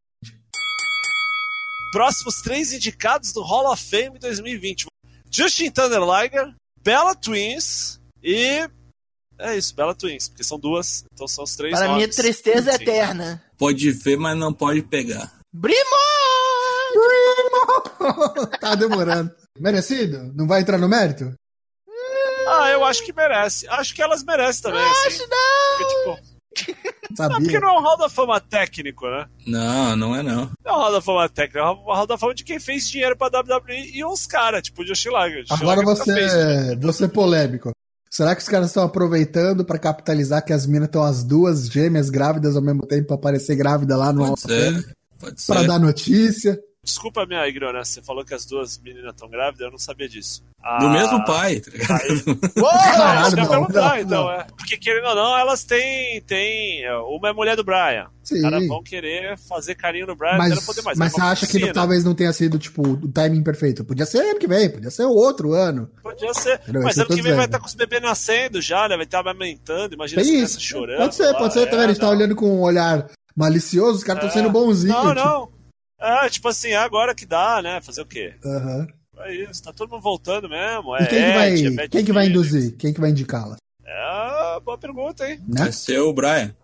Próximos 1.92 2.42
três 2.42 2.72
indicados 2.72 3.32
do 3.32 3.40
Hall 3.42 3.70
of 3.72 3.82
Fame 3.82 4.18
2020. 4.18 4.86
Justin 5.30 5.70
Thunder 5.70 6.00
Liger, 6.00 6.52
Bella 6.82 7.14
Twins 7.14 8.00
e... 8.22 8.68
É 9.44 9.56
isso, 9.58 9.74
Bella 9.74 9.94
Twins, 9.94 10.28
porque 10.28 10.42
são 10.42 10.58
duas, 10.58 11.04
então 11.12 11.28
são 11.28 11.44
os 11.44 11.54
três 11.54 11.72
Para 11.74 11.84
minha 11.88 12.00
nomes. 12.00 12.16
tristeza 12.16 12.72
Sim. 12.72 12.82
eterna. 12.82 13.42
Pode 13.58 13.90
ver, 13.90 14.16
mas 14.16 14.36
não 14.38 14.52
pode 14.54 14.80
pegar. 14.82 15.32
Brimo! 15.52 15.78
tá 18.60 18.74
demorando. 18.74 19.30
Merecido? 19.58 20.32
Não 20.34 20.46
vai 20.46 20.62
entrar 20.62 20.78
no 20.78 20.88
mérito? 20.88 21.32
Ah, 22.48 22.70
eu 22.70 22.84
acho 22.84 23.04
que 23.04 23.12
merece. 23.12 23.68
Acho 23.68 23.94
que 23.94 24.02
elas 24.02 24.22
merecem 24.24 24.62
também, 24.62 24.82
assim. 24.82 25.06
Acho 25.08 25.28
não! 25.28 25.78
Porque, 25.78 25.94
tipo, 25.94 26.84
não, 27.18 27.28
porque 27.28 27.44
Sabia. 27.44 27.60
não 27.60 27.68
é 27.68 27.78
um 27.78 27.82
Hall 27.82 27.96
da 27.98 28.08
Fama 28.08 28.40
técnico, 28.40 29.06
né? 29.06 29.26
Não, 29.46 29.96
não 29.96 30.16
é 30.16 30.22
não. 30.22 30.50
Não 30.64 30.72
é 30.72 30.72
um 30.72 30.80
Hall 30.80 30.92
da 30.92 31.00
Fama 31.00 31.28
técnico, 31.28 31.58
é 31.58 31.70
um 31.70 31.84
Hall 31.84 32.06
da 32.06 32.18
Fama 32.18 32.34
de 32.34 32.44
quem 32.44 32.58
fez 32.60 32.88
dinheiro 32.88 33.16
pra 33.16 33.28
WWE 33.28 33.90
e 33.92 34.04
uns 34.04 34.26
caras, 34.26 34.62
tipo 34.62 34.82
o 34.82 34.84
Josh 34.84 35.04
Lager. 35.06 35.44
Josh 35.44 35.60
Agora 35.60 35.80
Lager 35.80 35.96
você, 35.96 36.14
fez, 36.14 36.34
né? 36.34 36.76
você 36.76 37.04
é 37.04 37.08
polêmico. 37.08 37.70
Será 38.16 38.32
que 38.36 38.42
os 38.42 38.48
caras 38.48 38.68
estão 38.68 38.84
aproveitando 38.84 39.64
pra 39.64 39.76
capitalizar 39.76 40.44
que 40.44 40.52
as 40.52 40.66
minas 40.66 40.86
estão 40.86 41.02
as 41.02 41.24
duas 41.24 41.66
gêmeas 41.66 42.10
grávidas 42.10 42.54
ao 42.54 42.62
mesmo 42.62 42.86
tempo 42.86 43.08
pra 43.08 43.16
aparecer 43.16 43.56
grávida 43.56 43.96
lá 43.96 44.12
no 44.12 44.24
Pode 44.28 44.40
ser. 44.42 44.94
Pode 45.18 45.44
Pra 45.44 45.60
ser. 45.62 45.66
dar 45.66 45.80
notícia? 45.80 46.60
Desculpa 46.84 47.22
a 47.22 47.26
minha 47.26 47.46
ignorância, 47.48 47.94
você 48.00 48.06
falou 48.06 48.24
que 48.24 48.34
as 48.34 48.44
duas 48.44 48.78
meninas 48.78 49.12
estão 49.14 49.28
grávidas, 49.28 49.60
eu 49.66 49.70
não 49.70 49.78
sabia 49.78 50.08
disso. 50.08 50.42
Ah, 50.62 50.78
Do 50.78 50.88
mesmo 50.88 51.22
pai, 51.26 51.60
tá 51.60 51.70
ligado? 51.70 52.36
Porra! 52.54 52.78
Caralho, 52.96 53.36
não, 53.36 53.46
perguntar, 53.48 53.80
não, 53.90 53.98
então, 53.98 54.24
não. 54.24 54.30
é. 54.32 54.46
Porque 54.56 54.76
querendo 54.78 55.08
ou 55.08 55.14
não, 55.14 55.36
elas 55.36 55.62
têm. 55.64 56.22
têm 56.22 56.82
uma 57.08 57.28
é 57.28 57.32
mulher 57.32 57.54
do 57.56 57.62
Brian. 57.64 58.06
Sim. 58.22 58.36
Os 58.36 58.42
caras 58.42 58.66
vão 58.66 58.82
querer 58.82 59.36
fazer 59.38 59.74
carinho 59.74 60.06
no 60.06 60.16
Brian 60.16 60.38
Mas, 60.38 60.64
poder 60.64 60.80
mais. 60.82 60.96
mas 60.96 61.12
É 61.12 61.16
você 61.16 61.20
acha 61.22 61.46
que 61.46 61.72
talvez 61.72 62.02
não 62.02 62.14
tenha 62.14 62.32
sido, 62.32 62.58
tipo, 62.58 62.82
o 62.82 63.08
timing 63.12 63.42
perfeito? 63.42 63.84
Podia 63.84 64.06
ser 64.06 64.20
ano 64.20 64.38
que 64.38 64.46
vem, 64.46 64.70
podia 64.70 64.90
ser 64.90 65.04
o 65.04 65.10
outro 65.12 65.52
ano. 65.52 65.90
Podia 66.02 66.32
ser. 66.32 66.54
Entendeu? 66.62 66.82
Mas 66.82 66.96
ano 66.96 67.08
que 67.08 67.20
vem 67.22 67.34
vai 67.34 67.44
estar 67.44 67.58
com 67.58 67.66
os 67.66 67.74
bebês 67.74 68.00
nascendo 68.00 68.62
já, 68.62 68.88
né? 68.88 68.96
Vai 68.96 69.04
estar 69.04 69.20
amamentando, 69.20 69.94
imagina 69.94 70.22
crianças 70.22 70.50
isso. 70.52 70.60
chorando. 70.62 70.98
Pode 70.98 71.14
ser, 71.14 71.26
lá, 71.26 71.34
pode 71.38 71.52
ser, 71.52 71.66
tá 71.66 71.76
é, 71.76 71.80
vendo? 71.80 71.84
A 71.84 71.88
gente 71.88 72.00
tá 72.00 72.06
não. 72.06 72.12
olhando 72.14 72.34
com 72.36 72.46
um 72.46 72.62
olhar 72.62 73.06
malicioso, 73.36 73.98
os 73.98 74.04
caras 74.04 74.24
estão 74.24 74.40
É. 74.40 74.42
sendo 74.42 74.50
bonzinhos. 74.52 74.96
Não, 74.96 75.08
tipo, 75.14 75.26
não. 75.26 75.53
É, 76.00 76.28
tipo 76.28 76.48
assim, 76.48 76.70
é 76.70 76.76
agora 76.76 77.14
que 77.14 77.24
dá, 77.26 77.60
né? 77.62 77.80
Fazer 77.80 78.02
o 78.02 78.06
quê? 78.06 78.34
Aham. 78.44 78.86
É 79.18 79.32
isso, 79.34 79.62
tá 79.62 79.72
todo 79.72 79.90
mundo 79.90 80.02
voltando 80.02 80.48
mesmo. 80.48 80.96
E 80.96 81.02
É 81.02 81.06
quem 81.06 81.24
que 81.24 81.32
vai, 81.32 81.52
Ed, 81.52 81.66
é 81.66 81.70
Matt 81.70 81.90
quem 81.90 82.04
que 82.04 82.12
vai 82.12 82.26
induzir? 82.26 82.76
Quem 82.76 82.92
que 82.92 83.00
vai 83.00 83.10
indicá-la? 83.10 83.56
É, 83.86 84.60
boa 84.60 84.76
pergunta, 84.76 85.28
hein? 85.28 85.38
Né? 85.46 85.62
Vai 85.64 85.72
ser 85.72 86.00
o 86.00 86.12
Brian. 86.12 86.54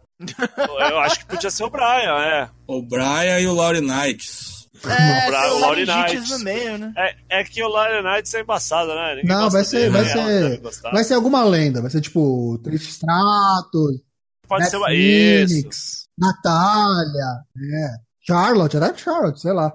Eu 0.91 0.99
acho 0.99 1.21
que 1.21 1.27
podia 1.27 1.51
ser 1.51 1.63
o 1.65 1.71
Brian, 1.71 2.19
é. 2.21 2.51
O 2.67 2.83
Brian 2.83 3.39
e 3.41 3.47
o 3.47 3.55
Laurie 3.55 3.81
Knights. 3.81 4.69
É, 4.85 5.27
Bra- 5.29 5.43
tem 5.43 5.51
o 5.53 5.59
Laurie 5.59 5.87
Knights. 5.87 6.31
no 6.31 6.39
meio, 6.41 6.79
né? 6.79 6.93
É, 6.97 7.41
é 7.41 7.45
que 7.45 7.63
o 7.63 7.69
Lion 7.69 8.03
Knights 8.03 8.35
é 8.35 8.41
embaçado, 8.41 8.89
né? 8.95 9.15
Ninguém 9.17 9.29
Não, 9.37 9.49
vai 9.51 9.63
ser, 9.65 9.77
dele, 9.79 9.91
vai 9.91 10.03
né? 10.05 10.11
Ser, 10.13 10.61
vai 10.91 11.05
ser 11.05 11.15
alguma 11.15 11.45
lenda. 11.45 11.81
Vai 11.83 11.91
ser 11.91 12.01
tipo 12.01 12.59
Trish 12.65 12.89
Stratus, 12.89 14.01
Pode 14.49 14.65
Beth 14.65 14.71
ser 14.71 14.77
uma. 14.79 14.93
Isso. 14.93 15.55
Phoenix, 15.55 16.07
Natália, 16.19 17.45
é. 17.75 18.10
Charlotte, 18.23 18.77
até 18.77 18.97
Charlotte, 18.99 19.41
sei 19.41 19.53
lá. 19.53 19.73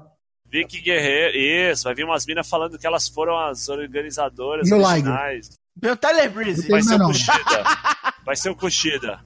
Vicky 0.47 0.79
Guerreiro. 0.81 1.35
Isso, 1.71 1.83
vai 1.83 1.95
vir 1.95 2.05
umas 2.05 2.25
minas 2.25 2.47
falando 2.47 2.77
que 2.77 2.87
elas 2.87 3.09
foram 3.09 3.37
as 3.37 3.67
organizadoras 3.67 4.69
o 4.71 4.75
originais. 4.75 5.49
O 5.83 5.95
Tyler 5.97 6.31
Breeze. 6.31 6.67
Vai 6.69 6.81
ser 6.81 7.01
o. 7.01 7.07
Kushida. 7.07 7.63
Vai 8.25 8.35
ser 8.35 8.49
o 8.49 8.55
Kushida. 8.55 9.19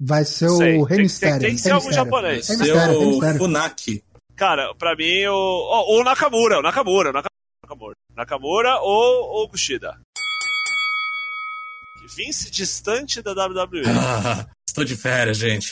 Vai 0.00 0.24
ser 0.24 0.48
Sei. 0.48 0.78
o 0.78 0.86
Tem- 0.86 0.96
Rey 0.96 1.08
tem- 1.38 1.54
que 1.54 1.58
ser 1.60 1.70
algum 1.70 1.92
japonês. 1.92 2.48
Vai 2.48 2.56
ser 2.56 2.90
o. 2.90 3.38
Funaki. 3.38 4.02
Cara, 4.34 4.74
pra 4.74 4.96
mim, 4.96 5.26
o. 5.26 5.32
Ou 5.34 6.00
o 6.00 6.04
Nakamura, 6.04 6.58
o 6.58 6.62
Nakamura, 6.62 7.10
o 7.10 7.12
Nakamura. 7.12 7.94
Nakamura 8.16 8.78
ou 8.80 9.44
o 9.44 9.48
Kushida. 9.48 9.96
Vince 12.16 12.50
distante 12.50 13.22
da 13.22 13.32
WWE. 13.32 13.82
Estou 14.72 14.84
de 14.84 14.96
férias, 14.96 15.36
gente. 15.36 15.70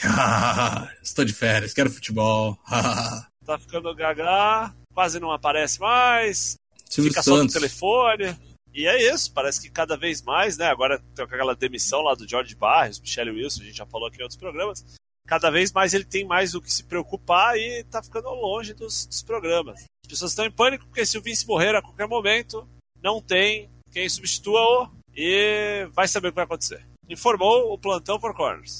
Estou 1.02 1.24
de 1.24 1.32
férias, 1.32 1.72
quero 1.72 1.90
futebol. 1.90 2.58
Tá 3.46 3.58
ficando 3.58 3.92
gaga, 3.96 4.72
quase 4.94 5.18
não 5.18 5.32
aparece 5.32 5.80
mais, 5.80 6.56
Silvio 6.88 7.10
fica 7.10 7.20
só 7.20 7.30
no 7.30 7.36
Santos. 7.38 7.54
telefone. 7.54 8.36
E 8.72 8.86
é 8.86 9.12
isso, 9.12 9.32
parece 9.32 9.60
que 9.60 9.68
cada 9.68 9.96
vez 9.96 10.22
mais, 10.22 10.56
né? 10.56 10.66
Agora 10.66 11.02
tem 11.16 11.24
aquela 11.24 11.56
demissão 11.56 12.00
lá 12.02 12.14
do 12.14 12.28
George 12.28 12.54
Barros, 12.54 13.00
Michelle 13.00 13.32
Wilson, 13.32 13.62
a 13.62 13.64
gente 13.64 13.78
já 13.78 13.86
falou 13.86 14.06
aqui 14.06 14.20
em 14.20 14.22
outros 14.22 14.38
programas. 14.38 14.84
Cada 15.26 15.50
vez 15.50 15.72
mais 15.72 15.94
ele 15.94 16.04
tem 16.04 16.24
mais 16.24 16.54
o 16.54 16.60
que 16.60 16.72
se 16.72 16.84
preocupar 16.84 17.58
e 17.58 17.82
tá 17.84 18.00
ficando 18.00 18.28
longe 18.28 18.72
dos, 18.72 19.06
dos 19.06 19.22
programas. 19.22 19.80
As 20.04 20.08
pessoas 20.08 20.30
estão 20.30 20.44
em 20.44 20.52
pânico 20.52 20.86
porque 20.86 21.04
se 21.04 21.18
o 21.18 21.22
Vince 21.22 21.44
morrer 21.44 21.74
a 21.74 21.82
qualquer 21.82 22.06
momento, 22.06 22.68
não 23.02 23.20
tem 23.20 23.68
quem 23.90 24.08
substitua-o 24.08 24.88
e 25.16 25.88
vai 25.92 26.06
saber 26.06 26.28
o 26.28 26.30
que 26.30 26.36
vai 26.36 26.44
acontecer. 26.44 26.84
Informou 27.08 27.72
o 27.72 27.78
plantão 27.78 28.20
Four 28.20 28.36
Corners. 28.36 28.78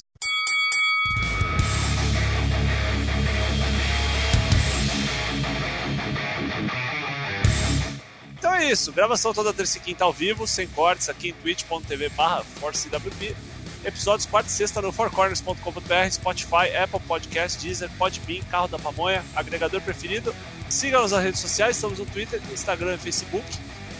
É 8.61 8.71
isso, 8.71 8.91
gravação 8.91 9.33
toda 9.33 9.51
terça 9.51 9.77
e 9.77 9.81
quinta 9.81 10.03
ao 10.03 10.13
vivo, 10.13 10.45
sem 10.45 10.67
cortes, 10.67 11.09
aqui 11.09 11.29
em 11.29 11.33
twitch.tv 11.33 12.09
barra 12.09 12.43
ForceWP. 12.59 13.35
Episódios 13.83 14.27
quarta 14.27 14.47
e 14.47 14.51
sexta 14.51 14.81
no 14.81 14.91
fourcorners.com.br, 14.91 16.11
Spotify, 16.11 16.75
Apple 16.81 16.99
Podcast, 17.07 17.59
Deezer, 17.59 17.89
Podbean, 17.97 18.43
Carro 18.51 18.67
da 18.67 18.77
Pamonha, 18.77 19.23
agregador 19.35 19.81
preferido. 19.81 20.35
Siga-nos 20.69 21.11
nas 21.11 21.23
redes 21.23 21.39
sociais, 21.39 21.75
estamos 21.75 21.97
no 21.97 22.05
Twitter, 22.05 22.39
Instagram 22.53 22.93
e 22.93 22.97
Facebook. 22.99 23.45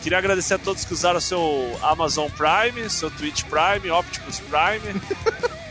Queria 0.03 0.19
agradecer 0.19 0.53
a 0.53 0.59
todos 0.59 0.85
que 0.85 0.93
usaram 0.93 1.17
o 1.17 1.21
seu 1.21 1.77
Amazon 1.81 2.29
Prime, 2.29 2.87
seu 2.89 3.09
Twitch 3.09 3.43
Prime, 3.45 3.89
Optimus 3.91 4.39
Prime. 4.39 5.01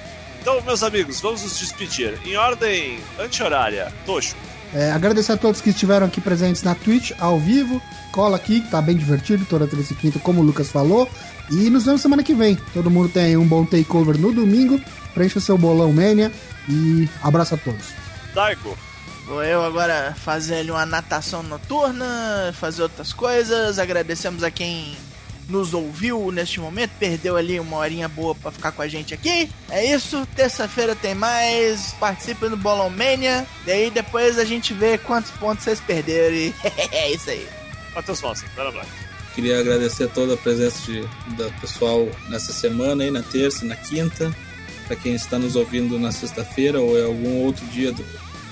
Então, 0.40 0.58
meus 0.62 0.82
amigos, 0.82 1.20
vamos 1.20 1.42
nos 1.42 1.58
despedir. 1.58 2.18
Em 2.24 2.34
ordem 2.34 2.98
anti-horária, 3.18 3.92
Tocho. 4.06 4.34
É, 4.72 4.92
agradecer 4.92 5.32
a 5.32 5.36
todos 5.36 5.60
que 5.60 5.70
estiveram 5.70 6.06
aqui 6.06 6.20
presentes 6.20 6.62
na 6.62 6.74
Twitch, 6.74 7.12
ao 7.18 7.38
vivo. 7.38 7.82
Cola 8.12 8.36
aqui, 8.36 8.60
que 8.60 8.70
tá 8.70 8.80
bem 8.80 8.96
divertido, 8.96 9.44
toda 9.44 9.66
terça 9.66 9.92
e 9.92 9.96
quinta, 9.96 10.18
como 10.18 10.40
o 10.40 10.44
Lucas 10.44 10.70
falou. 10.70 11.08
E 11.50 11.68
nos 11.68 11.84
vemos 11.84 12.00
semana 12.00 12.22
que 12.22 12.34
vem. 12.34 12.56
Todo 12.72 12.90
mundo 12.90 13.08
tem 13.08 13.36
um 13.36 13.46
bom 13.46 13.64
takeover 13.64 14.16
no 14.16 14.32
domingo. 14.32 14.80
Preencha 15.12 15.40
seu 15.40 15.58
bolão 15.58 15.92
Mania. 15.92 16.30
E 16.68 17.08
abraço 17.22 17.54
a 17.54 17.58
todos. 17.58 17.86
Daigo. 18.34 18.76
Vou 19.26 19.42
eu 19.44 19.62
agora 19.64 20.14
fazer 20.16 20.56
ali 20.56 20.70
uma 20.70 20.86
natação 20.86 21.42
noturna, 21.42 22.52
fazer 22.52 22.82
outras 22.82 23.12
coisas. 23.12 23.78
Agradecemos 23.78 24.42
a 24.42 24.50
quem 24.50 24.96
nos 25.50 25.74
ouviu 25.74 26.30
neste 26.30 26.60
momento, 26.60 26.92
perdeu 26.98 27.36
ali 27.36 27.58
uma 27.58 27.76
horinha 27.76 28.08
boa 28.08 28.34
pra 28.34 28.50
ficar 28.50 28.72
com 28.72 28.82
a 28.82 28.88
gente 28.88 29.12
aqui. 29.12 29.50
É 29.68 29.84
isso, 29.94 30.26
terça-feira 30.34 30.94
tem 30.94 31.14
mais. 31.14 31.92
Participe 31.98 32.48
no 32.48 32.56
Bolão 32.56 32.88
Mania. 32.88 33.46
E 33.66 33.70
aí 33.70 33.90
depois 33.90 34.38
a 34.38 34.44
gente 34.44 34.72
vê 34.72 34.96
quantos 34.96 35.30
pontos 35.32 35.64
vocês 35.64 35.80
perderam. 35.80 36.34
E 36.34 36.54
é 36.92 37.12
isso 37.12 37.28
aí. 37.30 37.46
Matheus 37.94 38.22
Mossi, 38.22 38.44
Bela 38.54 38.70
Black. 38.70 38.88
Queria 39.34 39.60
agradecer 39.60 40.08
toda 40.08 40.34
a 40.34 40.36
presença 40.36 40.80
de, 40.90 41.02
da 41.36 41.50
pessoal 41.60 42.08
nessa 42.28 42.52
semana 42.52 43.04
aí, 43.04 43.10
na 43.10 43.22
terça, 43.22 43.64
na 43.64 43.76
quinta. 43.76 44.34
Para 44.86 44.96
quem 44.96 45.14
está 45.14 45.38
nos 45.38 45.54
ouvindo 45.54 45.98
na 45.98 46.10
sexta-feira 46.10 46.80
ou 46.80 46.98
em 46.98 47.04
algum 47.04 47.44
outro 47.44 47.64
dia 47.66 47.92
do 47.92 48.04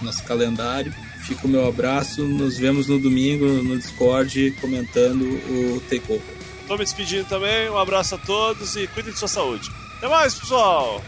nosso 0.02 0.22
calendário. 0.24 0.94
Fica 1.26 1.46
o 1.46 1.50
meu 1.50 1.66
abraço. 1.66 2.24
Nos 2.24 2.56
vemos 2.56 2.87
no 2.87 2.98
domingo 2.98 3.44
no 3.46 3.76
Discord 3.76 4.52
comentando 4.61 5.22
o 5.24 5.82
Takeover. 5.88 6.38
Tô 6.68 6.74
me 6.74 6.85
despedindo 6.85 7.26
também. 7.26 7.70
Um 7.70 7.78
abraço 7.78 8.14
a 8.14 8.18
todos 8.18 8.76
e 8.76 8.87
cuidem 8.88 9.11
de 9.11 9.18
sua 9.18 9.26
saúde. 9.26 9.70
Até 9.96 10.07
mais, 10.07 10.35
pessoal! 10.35 11.02